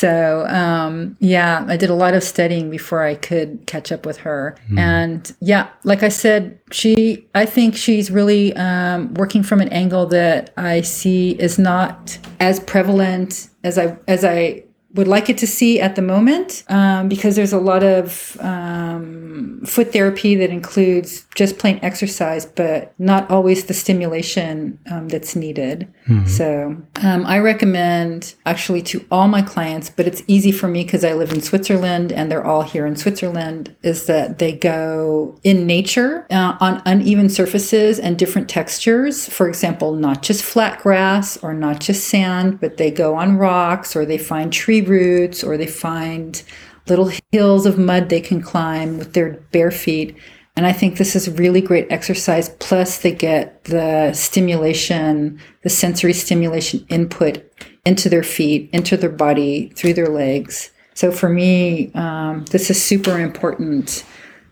So, 0.00 0.46
um, 0.46 1.14
yeah, 1.20 1.62
I 1.68 1.76
did 1.76 1.90
a 1.90 1.94
lot 1.94 2.14
of 2.14 2.22
studying 2.22 2.70
before 2.70 3.02
I 3.02 3.16
could 3.16 3.66
catch 3.66 3.92
up 3.92 4.06
with 4.06 4.16
her. 4.18 4.56
Mm. 4.70 4.78
And 4.78 5.36
yeah, 5.40 5.68
like 5.84 6.02
I 6.02 6.08
said, 6.08 6.58
she, 6.72 7.28
I 7.34 7.44
think 7.44 7.76
she's 7.76 8.10
really 8.10 8.56
um, 8.56 9.12
working 9.12 9.42
from 9.42 9.60
an 9.60 9.68
angle 9.68 10.06
that 10.06 10.54
I 10.56 10.80
see 10.80 11.32
is 11.32 11.58
not 11.58 12.16
as 12.40 12.60
prevalent 12.60 13.50
as 13.62 13.76
I, 13.76 13.98
as 14.08 14.24
I 14.24 14.64
would 14.94 15.06
like 15.06 15.30
it 15.30 15.38
to 15.38 15.46
see 15.46 15.80
at 15.80 15.94
the 15.94 16.02
moment 16.02 16.64
um, 16.68 17.08
because 17.08 17.36
there's 17.36 17.52
a 17.52 17.58
lot 17.58 17.84
of 17.84 18.36
um, 18.40 19.60
foot 19.64 19.92
therapy 19.92 20.34
that 20.34 20.50
includes 20.50 21.26
just 21.36 21.58
plain 21.58 21.78
exercise, 21.82 22.44
but 22.44 22.92
not 22.98 23.30
always 23.30 23.66
the 23.66 23.74
stimulation 23.74 24.78
um, 24.90 25.08
that's 25.08 25.36
needed. 25.36 25.92
Mm-hmm. 26.08 26.26
So 26.26 26.76
um, 27.02 27.24
I 27.24 27.38
recommend 27.38 28.34
actually 28.46 28.82
to 28.82 29.06
all 29.12 29.28
my 29.28 29.42
clients, 29.42 29.90
but 29.90 30.08
it's 30.08 30.22
easy 30.26 30.50
for 30.50 30.66
me 30.66 30.82
because 30.82 31.04
I 31.04 31.12
live 31.12 31.32
in 31.32 31.40
Switzerland 31.40 32.10
and 32.10 32.30
they're 32.30 32.44
all 32.44 32.62
here 32.62 32.84
in 32.84 32.96
Switzerland, 32.96 33.74
is 33.82 34.06
that 34.06 34.38
they 34.38 34.52
go 34.52 35.38
in 35.44 35.66
nature 35.66 36.26
uh, 36.30 36.56
on 36.60 36.82
uneven 36.84 37.28
surfaces 37.28 38.00
and 38.00 38.18
different 38.18 38.48
textures. 38.48 39.28
For 39.28 39.48
example, 39.48 39.94
not 39.94 40.22
just 40.22 40.42
flat 40.42 40.80
grass 40.80 41.36
or 41.36 41.54
not 41.54 41.78
just 41.78 42.08
sand, 42.08 42.58
but 42.60 42.76
they 42.76 42.90
go 42.90 43.14
on 43.14 43.36
rocks 43.36 43.94
or 43.94 44.04
they 44.04 44.18
find 44.18 44.52
tree 44.52 44.79
roots 44.80 45.42
or 45.42 45.56
they 45.56 45.66
find 45.66 46.42
little 46.88 47.10
hills 47.32 47.66
of 47.66 47.78
mud 47.78 48.08
they 48.08 48.20
can 48.20 48.40
climb 48.40 48.98
with 48.98 49.12
their 49.12 49.34
bare 49.52 49.70
feet. 49.70 50.16
And 50.56 50.66
I 50.66 50.72
think 50.72 50.96
this 50.98 51.14
is 51.14 51.28
really 51.30 51.60
great 51.60 51.86
exercise. 51.90 52.48
Plus, 52.58 52.98
they 52.98 53.12
get 53.12 53.64
the 53.64 54.12
stimulation, 54.12 55.40
the 55.62 55.70
sensory 55.70 56.12
stimulation 56.12 56.84
input 56.88 57.42
into 57.86 58.08
their 58.08 58.24
feet, 58.24 58.68
into 58.72 58.96
their 58.96 59.10
body, 59.10 59.72
through 59.76 59.94
their 59.94 60.08
legs. 60.08 60.70
So 60.94 61.12
for 61.12 61.28
me, 61.28 61.90
um, 61.94 62.44
this 62.50 62.68
is 62.68 62.82
super 62.82 63.18
important 63.18 64.04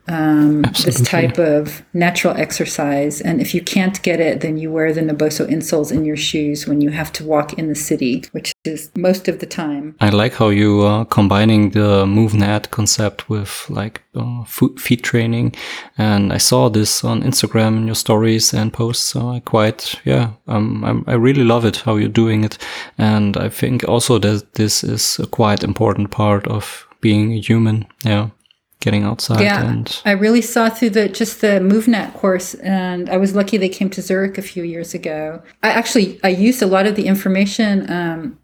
um, 0.08 0.62
this 0.84 1.00
type 1.02 1.38
of 1.38 1.82
natural 1.92 2.34
exercise. 2.36 3.20
And 3.20 3.40
if 3.40 3.54
you 3.54 3.62
can't 3.62 4.02
get 4.02 4.20
it, 4.20 4.40
then 4.40 4.58
you 4.58 4.72
wear 4.72 4.92
the 4.92 5.00
Naboso 5.00 5.48
insoles 5.48 5.92
in 5.92 6.04
your 6.04 6.16
shoes 6.16 6.66
when 6.66 6.80
you 6.80 6.90
have 6.90 7.12
to 7.14 7.24
walk 7.24 7.52
in 7.54 7.68
the 7.68 7.74
city, 7.74 8.24
which 8.32 8.52
is 8.64 8.90
most 8.96 9.28
of 9.28 9.38
the 9.40 9.46
time. 9.46 9.94
I 10.00 10.10
like 10.10 10.34
how 10.34 10.48
you 10.48 10.82
are 10.82 11.04
combining 11.04 11.70
the 11.70 12.04
MovNat 12.04 12.70
concept 12.70 13.28
with 13.28 13.68
like 13.68 14.02
uh, 14.14 14.44
feet 14.44 15.02
training. 15.02 15.54
And 15.96 16.32
I 16.32 16.38
saw 16.38 16.68
this 16.68 17.04
on 17.04 17.22
Instagram 17.22 17.76
in 17.76 17.86
your 17.86 17.94
stories 17.94 18.54
and 18.54 18.72
posts. 18.72 19.04
So 19.04 19.30
I 19.30 19.40
quite, 19.40 20.00
yeah, 20.04 20.32
um, 20.46 20.84
I'm, 20.84 21.04
I 21.06 21.14
really 21.14 21.44
love 21.44 21.64
it 21.64 21.76
how 21.78 21.96
you're 21.96 22.08
doing 22.08 22.44
it. 22.44 22.58
And 22.96 23.36
I 23.36 23.48
think 23.48 23.86
also 23.88 24.18
that 24.18 24.54
this 24.54 24.82
is 24.82 25.18
a 25.18 25.26
quite 25.26 25.62
important 25.62 26.10
part 26.10 26.46
of 26.46 26.86
being 27.00 27.32
a 27.32 27.40
human. 27.40 27.86
Yeah 28.04 28.30
getting 28.80 29.04
outside. 29.04 29.40
Yeah, 29.40 29.68
and 29.68 30.00
I 30.04 30.12
really 30.12 30.42
saw 30.42 30.68
through 30.68 30.90
the 30.90 31.08
just 31.08 31.40
the 31.40 31.60
MovNat 31.60 32.14
course, 32.14 32.54
and 32.54 33.08
I 33.08 33.16
was 33.16 33.34
lucky 33.34 33.56
they 33.56 33.68
came 33.68 33.90
to 33.90 34.02
Zurich 34.02 34.38
a 34.38 34.42
few 34.42 34.62
years 34.62 34.94
ago. 34.94 35.42
I 35.62 35.70
actually 35.70 36.20
I 36.22 36.28
used 36.28 36.62
a 36.62 36.66
lot 36.66 36.86
of 36.86 36.96
the 36.96 37.06
information 37.06 37.90
um, 37.90 38.38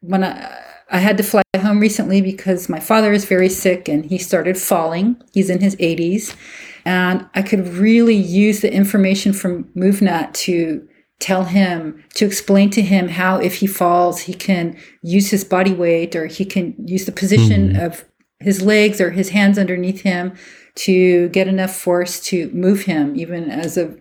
when 0.00 0.24
I. 0.24 0.58
I 0.90 0.98
had 0.98 1.16
to 1.16 1.22
fly 1.22 1.42
home 1.56 1.80
recently 1.80 2.20
because 2.20 2.68
my 2.68 2.78
father 2.78 3.14
is 3.14 3.24
very 3.24 3.48
sick 3.48 3.88
and 3.88 4.04
he 4.04 4.18
started 4.18 4.58
falling. 4.58 5.16
He's 5.32 5.48
in 5.48 5.60
his 5.60 5.74
80s. 5.76 6.36
And 6.84 7.26
I 7.34 7.40
could 7.40 7.66
really 7.68 8.14
use 8.14 8.60
the 8.60 8.70
information 8.70 9.32
from 9.32 9.64
MovNat 9.74 10.34
to 10.34 10.86
tell 11.22 11.44
him, 11.44 12.02
to 12.14 12.26
explain 12.26 12.68
to 12.70 12.82
him 12.82 13.08
how, 13.08 13.38
if 13.38 13.56
he 13.56 13.66
falls, 13.66 14.22
he 14.22 14.34
can 14.34 14.76
use 15.02 15.30
his 15.30 15.44
body 15.44 15.72
weight 15.72 16.16
or 16.16 16.26
he 16.26 16.44
can 16.44 16.74
use 16.84 17.06
the 17.06 17.12
position 17.12 17.70
mm-hmm. 17.70 17.84
of 17.86 18.04
his 18.42 18.62
legs 18.62 19.00
or 19.00 19.10
his 19.10 19.30
hands 19.30 19.58
underneath 19.58 20.02
him 20.02 20.34
to 20.74 21.28
get 21.30 21.48
enough 21.48 21.74
force 21.74 22.20
to 22.20 22.50
move 22.50 22.82
him, 22.82 23.14
even 23.16 23.50
as 23.50 23.76
a 23.76 23.94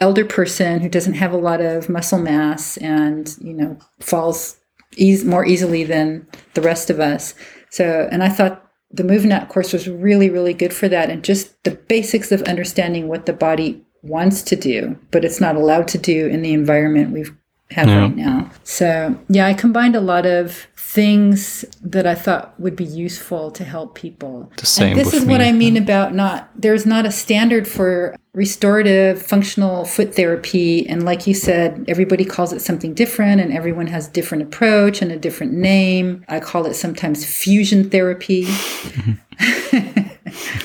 elder 0.00 0.24
person 0.24 0.80
who 0.80 0.88
doesn't 0.88 1.14
have 1.14 1.32
a 1.32 1.38
lot 1.38 1.60
of 1.60 1.88
muscle 1.88 2.18
mass 2.18 2.76
and 2.78 3.36
you 3.40 3.52
know 3.52 3.78
falls 4.00 4.58
ease, 4.96 5.24
more 5.24 5.46
easily 5.46 5.84
than 5.84 6.26
the 6.54 6.62
rest 6.62 6.90
of 6.90 7.00
us. 7.00 7.34
So, 7.70 8.08
and 8.10 8.22
I 8.22 8.28
thought 8.28 8.70
the 8.90 9.02
MovNat 9.02 9.48
course 9.48 9.72
was 9.72 9.88
really, 9.88 10.30
really 10.30 10.54
good 10.54 10.72
for 10.72 10.88
that, 10.88 11.10
and 11.10 11.24
just 11.24 11.62
the 11.64 11.72
basics 11.72 12.30
of 12.32 12.42
understanding 12.42 13.08
what 13.08 13.26
the 13.26 13.32
body 13.32 13.84
wants 14.02 14.42
to 14.42 14.56
do, 14.56 14.98
but 15.10 15.24
it's 15.24 15.40
not 15.40 15.56
allowed 15.56 15.88
to 15.88 15.98
do 15.98 16.26
in 16.26 16.42
the 16.42 16.52
environment 16.52 17.10
we've 17.10 17.34
have 17.70 17.88
yeah. 17.88 17.98
right 17.98 18.16
now. 18.16 18.50
So, 18.62 19.18
yeah, 19.28 19.46
I 19.46 19.54
combined 19.54 19.96
a 19.96 20.00
lot 20.00 20.26
of 20.26 20.66
things 20.76 21.64
that 21.82 22.06
I 22.06 22.14
thought 22.14 22.58
would 22.60 22.76
be 22.76 22.84
useful 22.84 23.50
to 23.50 23.64
help 23.64 23.96
people. 23.96 24.52
The 24.58 24.66
same 24.66 24.90
and 24.90 25.00
this 25.00 25.12
is 25.12 25.26
me. 25.26 25.32
what 25.32 25.40
I 25.40 25.50
mean 25.50 25.76
about 25.76 26.14
not 26.14 26.50
there's 26.54 26.86
not 26.86 27.04
a 27.04 27.10
standard 27.10 27.66
for 27.66 28.14
restorative 28.32 29.20
functional 29.20 29.84
foot 29.86 30.14
therapy 30.14 30.88
and 30.88 31.04
like 31.04 31.26
you 31.26 31.34
said 31.34 31.84
everybody 31.88 32.24
calls 32.24 32.52
it 32.52 32.60
something 32.60 32.94
different 32.94 33.40
and 33.40 33.52
everyone 33.52 33.88
has 33.88 34.06
different 34.06 34.44
approach 34.44 35.02
and 35.02 35.10
a 35.10 35.18
different 35.18 35.52
name. 35.52 36.24
I 36.28 36.38
call 36.38 36.64
it 36.66 36.74
sometimes 36.74 37.24
fusion 37.24 37.90
therapy. 37.90 38.46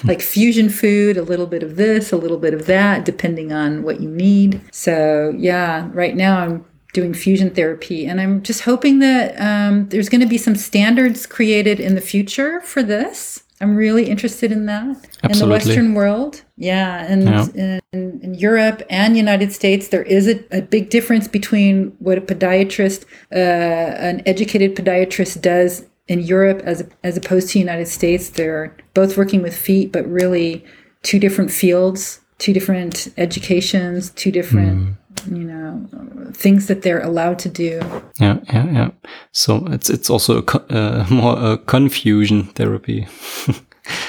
like 0.03 0.21
fusion 0.21 0.69
food, 0.69 1.17
a 1.17 1.21
little 1.21 1.47
bit 1.47 1.63
of 1.63 1.75
this, 1.75 2.11
a 2.11 2.17
little 2.17 2.37
bit 2.37 2.53
of 2.53 2.65
that, 2.67 3.05
depending 3.05 3.51
on 3.51 3.83
what 3.83 3.99
you 3.99 4.09
need. 4.09 4.61
So, 4.71 5.33
yeah, 5.37 5.89
right 5.91 6.15
now 6.15 6.39
I'm 6.39 6.65
doing 6.93 7.13
fusion 7.13 7.51
therapy. 7.51 8.05
And 8.05 8.19
I'm 8.19 8.41
just 8.41 8.61
hoping 8.61 8.99
that 8.99 9.39
um, 9.39 9.89
there's 9.89 10.09
going 10.09 10.21
to 10.21 10.27
be 10.27 10.37
some 10.37 10.55
standards 10.55 11.25
created 11.25 11.79
in 11.79 11.95
the 11.95 12.01
future 12.01 12.61
for 12.61 12.81
this. 12.81 13.43
I'm 13.61 13.75
really 13.75 14.09
interested 14.09 14.53
in 14.53 14.67
that 14.67 15.05
Absolutely. 15.21 15.29
in 15.31 15.39
the 15.39 15.47
Western 15.47 15.93
world. 15.93 16.43
Yeah, 16.55 17.05
and 17.05 17.23
yeah. 17.23 17.79
In, 17.91 18.21
in, 18.21 18.33
Europe 18.33 18.81
and 18.89 19.17
United 19.17 19.51
States, 19.51 19.89
there 19.89 20.03
is 20.03 20.29
a, 20.29 20.41
a 20.55 20.61
big 20.61 20.89
difference 20.89 21.27
between 21.27 21.93
what 21.99 22.17
a 22.17 22.21
podiatrist, 22.21 23.03
uh, 23.33 23.35
an 23.35 24.21
educated 24.25 24.77
podiatrist, 24.77 25.41
does 25.41 25.85
in 26.07 26.21
Europe 26.21 26.61
as 26.63 26.89
as 27.03 27.17
opposed 27.17 27.49
to 27.49 27.59
United 27.59 27.89
States. 27.89 28.29
They're 28.29 28.73
both 28.93 29.17
working 29.17 29.41
with 29.41 29.57
feet, 29.57 29.91
but 29.91 30.07
really 30.07 30.63
two 31.03 31.19
different 31.19 31.51
fields, 31.51 32.21
two 32.37 32.53
different 32.53 33.09
educations, 33.17 34.11
two 34.11 34.31
different. 34.31 34.79
Mm 34.79 34.95
you 35.27 35.43
know 35.43 35.87
things 36.33 36.67
that 36.67 36.81
they're 36.81 37.01
allowed 37.01 37.39
to 37.39 37.49
do. 37.49 37.79
Yeah 38.19 38.39
yeah 38.53 38.71
yeah. 38.71 38.89
So 39.31 39.65
it's 39.67 39.89
it's 39.89 40.09
also 40.09 40.41
a 40.41 40.73
uh, 40.73 41.05
more 41.11 41.37
a 41.37 41.57
confusion 41.57 42.43
therapy. 42.55 43.07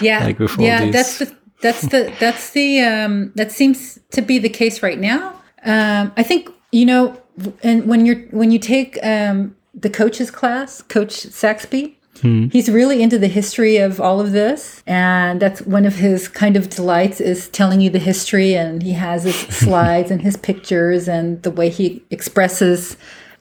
Yeah 0.03 0.25
like 0.25 0.39
yeah 0.59 0.85
these. 0.85 0.93
that's 0.93 1.19
the 1.19 1.37
that's 1.63 1.83
the 1.89 2.13
that's 2.21 2.51
the 2.51 2.81
um 2.83 3.33
that 3.35 3.51
seems 3.51 3.99
to 4.11 4.21
be 4.21 4.39
the 4.39 4.51
case 4.51 4.83
right 4.83 4.99
now. 4.99 5.41
Um 5.65 6.13
i 6.19 6.23
think 6.23 6.51
you 6.71 6.85
know 6.85 7.17
and 7.63 7.87
when 7.87 8.05
you're 8.05 8.21
when 8.31 8.51
you 8.51 8.59
take 8.59 8.99
um 9.03 9.57
the 9.75 9.91
coaches 9.91 10.31
class 10.31 10.83
coach 10.83 11.13
saxby 11.13 11.99
Hmm. 12.21 12.49
He's 12.49 12.71
really 12.71 13.03
into 13.03 13.19
the 13.19 13.29
history 13.29 13.77
of 13.77 14.01
all 14.01 14.21
of 14.21 14.33
this. 14.33 14.83
And 14.87 15.41
that's 15.41 15.63
one 15.63 15.85
of 15.85 15.97
his 15.97 16.29
kind 16.29 16.57
of 16.57 16.69
delights 16.69 17.21
is 17.21 17.49
telling 17.49 17.81
you 17.81 17.91
the 17.91 17.99
history. 17.99 18.55
And 18.55 18.83
he 18.83 18.93
has 18.93 19.25
his 19.25 19.37
slides 19.57 20.11
and 20.11 20.23
his 20.23 20.37
pictures 20.37 21.09
and 21.09 21.43
the 21.43 21.51
way 21.51 21.71
he 21.71 22.03
expresses 22.11 22.97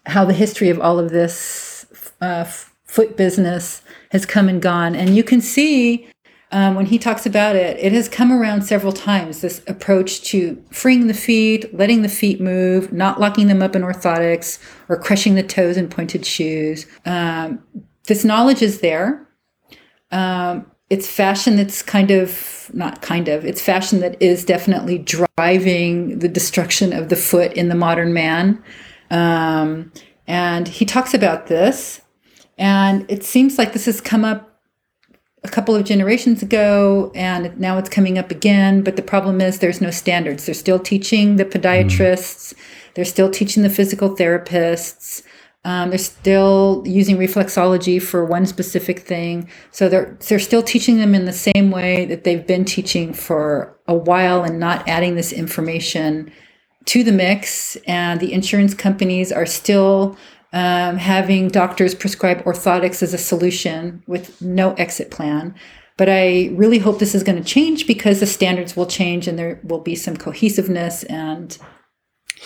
how 0.06 0.26
the 0.26 0.34
history 0.34 0.70
of 0.70 0.80
all 0.80 1.00
of 1.00 1.12
this 1.12 2.14
uh, 2.22 2.46
foot 2.86 3.16
business 3.16 3.82
has 4.12 4.26
come 4.26 4.50
and 4.50 4.62
gone. 4.62 4.96
And 4.96 5.16
you 5.16 5.24
can 5.24 5.42
see 5.42 6.08
um, 6.52 6.74
when 6.74 6.88
he 6.88 6.98
talks 6.98 7.28
about 7.28 7.56
it, 7.56 7.78
it 7.80 7.92
has 7.92 8.10
come 8.10 8.32
around 8.32 8.64
several 8.64 8.92
times 8.92 9.42
this 9.42 9.62
approach 9.68 10.22
to 10.24 10.64
freeing 10.72 11.06
the 11.06 11.14
feet, 11.14 11.72
letting 11.76 12.02
the 12.02 12.10
feet 12.10 12.42
move, 12.42 12.92
not 12.92 13.20
locking 13.20 13.48
them 13.48 13.62
up 13.62 13.76
in 13.76 13.84
orthotics 13.84 14.58
or 14.88 14.98
crushing 14.98 15.36
the 15.36 15.44
toes 15.44 15.78
in 15.78 15.90
pointed 15.90 16.26
shoes. 16.26 16.88
Um, 17.06 17.64
this 18.10 18.26
knowledge 18.26 18.62
is 18.62 18.82
there. 18.82 19.26
Um, 20.12 20.70
it's 20.90 21.08
fashion 21.08 21.56
that's 21.56 21.82
kind 21.82 22.12
of 22.12 22.70
not 22.74 23.02
kind 23.02 23.28
of 23.28 23.46
it's 23.46 23.62
fashion 23.62 24.00
that 24.00 24.22
is 24.22 24.44
definitely 24.44 24.98
driving 24.98 26.20
the 26.20 26.28
destruction 26.28 26.92
of 26.92 27.10
the 27.10 27.16
foot 27.16 27.54
in 27.54 27.70
the 27.70 27.76
modern 27.76 28.12
man. 28.14 28.62
Um, 29.12 29.94
and 30.28 30.68
he 30.68 30.86
talks 30.86 31.14
about 31.14 31.48
this 31.48 32.02
and 32.58 33.10
it 33.10 33.24
seems 33.24 33.58
like 33.58 33.74
this 33.74 33.86
has 33.86 34.02
come 34.02 34.26
up 34.26 34.48
a 35.44 35.48
couple 35.48 35.76
of 35.76 35.86
generations 35.86 36.44
ago 36.44 37.12
and 37.16 37.58
now 37.60 37.78
it's 37.78 37.90
coming 37.90 38.18
up 38.18 38.30
again 38.30 38.84
but 38.84 38.96
the 38.96 39.02
problem 39.02 39.40
is 39.42 39.60
there's 39.60 39.82
no 39.82 39.92
standards. 39.92 40.46
They're 40.46 40.56
still 40.56 40.80
teaching 40.80 41.36
the 41.36 41.46
podiatrists. 41.46 42.54
They're 42.96 43.06
still 43.06 43.30
teaching 43.30 43.62
the 43.62 43.70
physical 43.70 44.16
therapists 44.16 45.24
um, 45.66 45.90
they're 45.90 46.00
still 46.00 46.84
using 46.86 47.18
reflexology 47.18 48.02
for 48.02 48.24
one 48.24 48.46
specific 48.46 49.00
thing. 49.00 49.50
So 49.72 49.90
they're 49.90 50.18
they're 50.28 50.40
still 50.40 50.64
teaching 50.64 50.98
them 50.98 51.14
in 51.14 51.26
the 51.26 51.34
same 51.34 51.70
way 51.70 52.06
that 52.06 52.24
they've 52.24 52.46
been 52.46 52.66
teaching 52.66 53.14
for 53.14 53.78
a 53.88 53.94
while 53.94 54.44
and 54.44 54.60
not 54.60 54.88
adding 54.88 55.16
this 55.16 55.34
information 55.34 56.32
to 56.86 57.04
the 57.04 57.12
mix. 57.12 57.76
And 57.88 58.20
the 58.20 58.32
insurance 58.32 58.74
companies 58.74 59.32
are 59.32 59.46
still 59.46 60.18
um, 60.54 60.98
having 60.98 61.50
doctors 61.50 61.94
prescribe 61.94 62.44
orthotics 62.46 63.04
as 63.04 63.14
a 63.14 63.18
solution 63.18 64.02
with 64.08 64.42
no 64.42 64.74
exit 64.74 65.12
plan. 65.12 65.54
But 65.98 66.08
I 66.08 66.52
really 66.54 66.80
hope 66.80 67.00
this 67.00 67.14
is 67.14 67.24
going 67.24 67.38
to 67.38 67.44
change 67.44 67.86
because 67.86 68.22
the 68.22 68.26
standards 68.26 68.78
will 68.78 68.86
change 68.86 69.28
and 69.28 69.38
there 69.38 69.60
will 69.64 69.82
be 69.82 69.96
some 69.96 70.16
cohesiveness. 70.16 71.04
And 71.04 71.58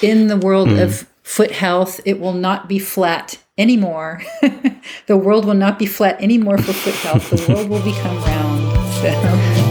in 0.01 0.27
the 0.27 0.37
world 0.37 0.69
mm. 0.69 0.81
of 0.81 1.07
foot 1.23 1.51
health, 1.51 1.99
it 2.05 2.19
will 2.19 2.33
not 2.33 2.67
be 2.67 2.79
flat 2.79 3.39
anymore. 3.57 4.21
the 5.07 5.17
world 5.17 5.45
will 5.45 5.53
not 5.53 5.79
be 5.79 5.85
flat 5.85 6.21
anymore 6.21 6.57
for 6.57 6.73
foot 6.73 6.95
health. 6.95 7.29
The 7.29 7.53
world 7.53 7.69
will 7.69 7.83
become 7.83 8.17
round. 8.23 8.93
So. 9.01 9.59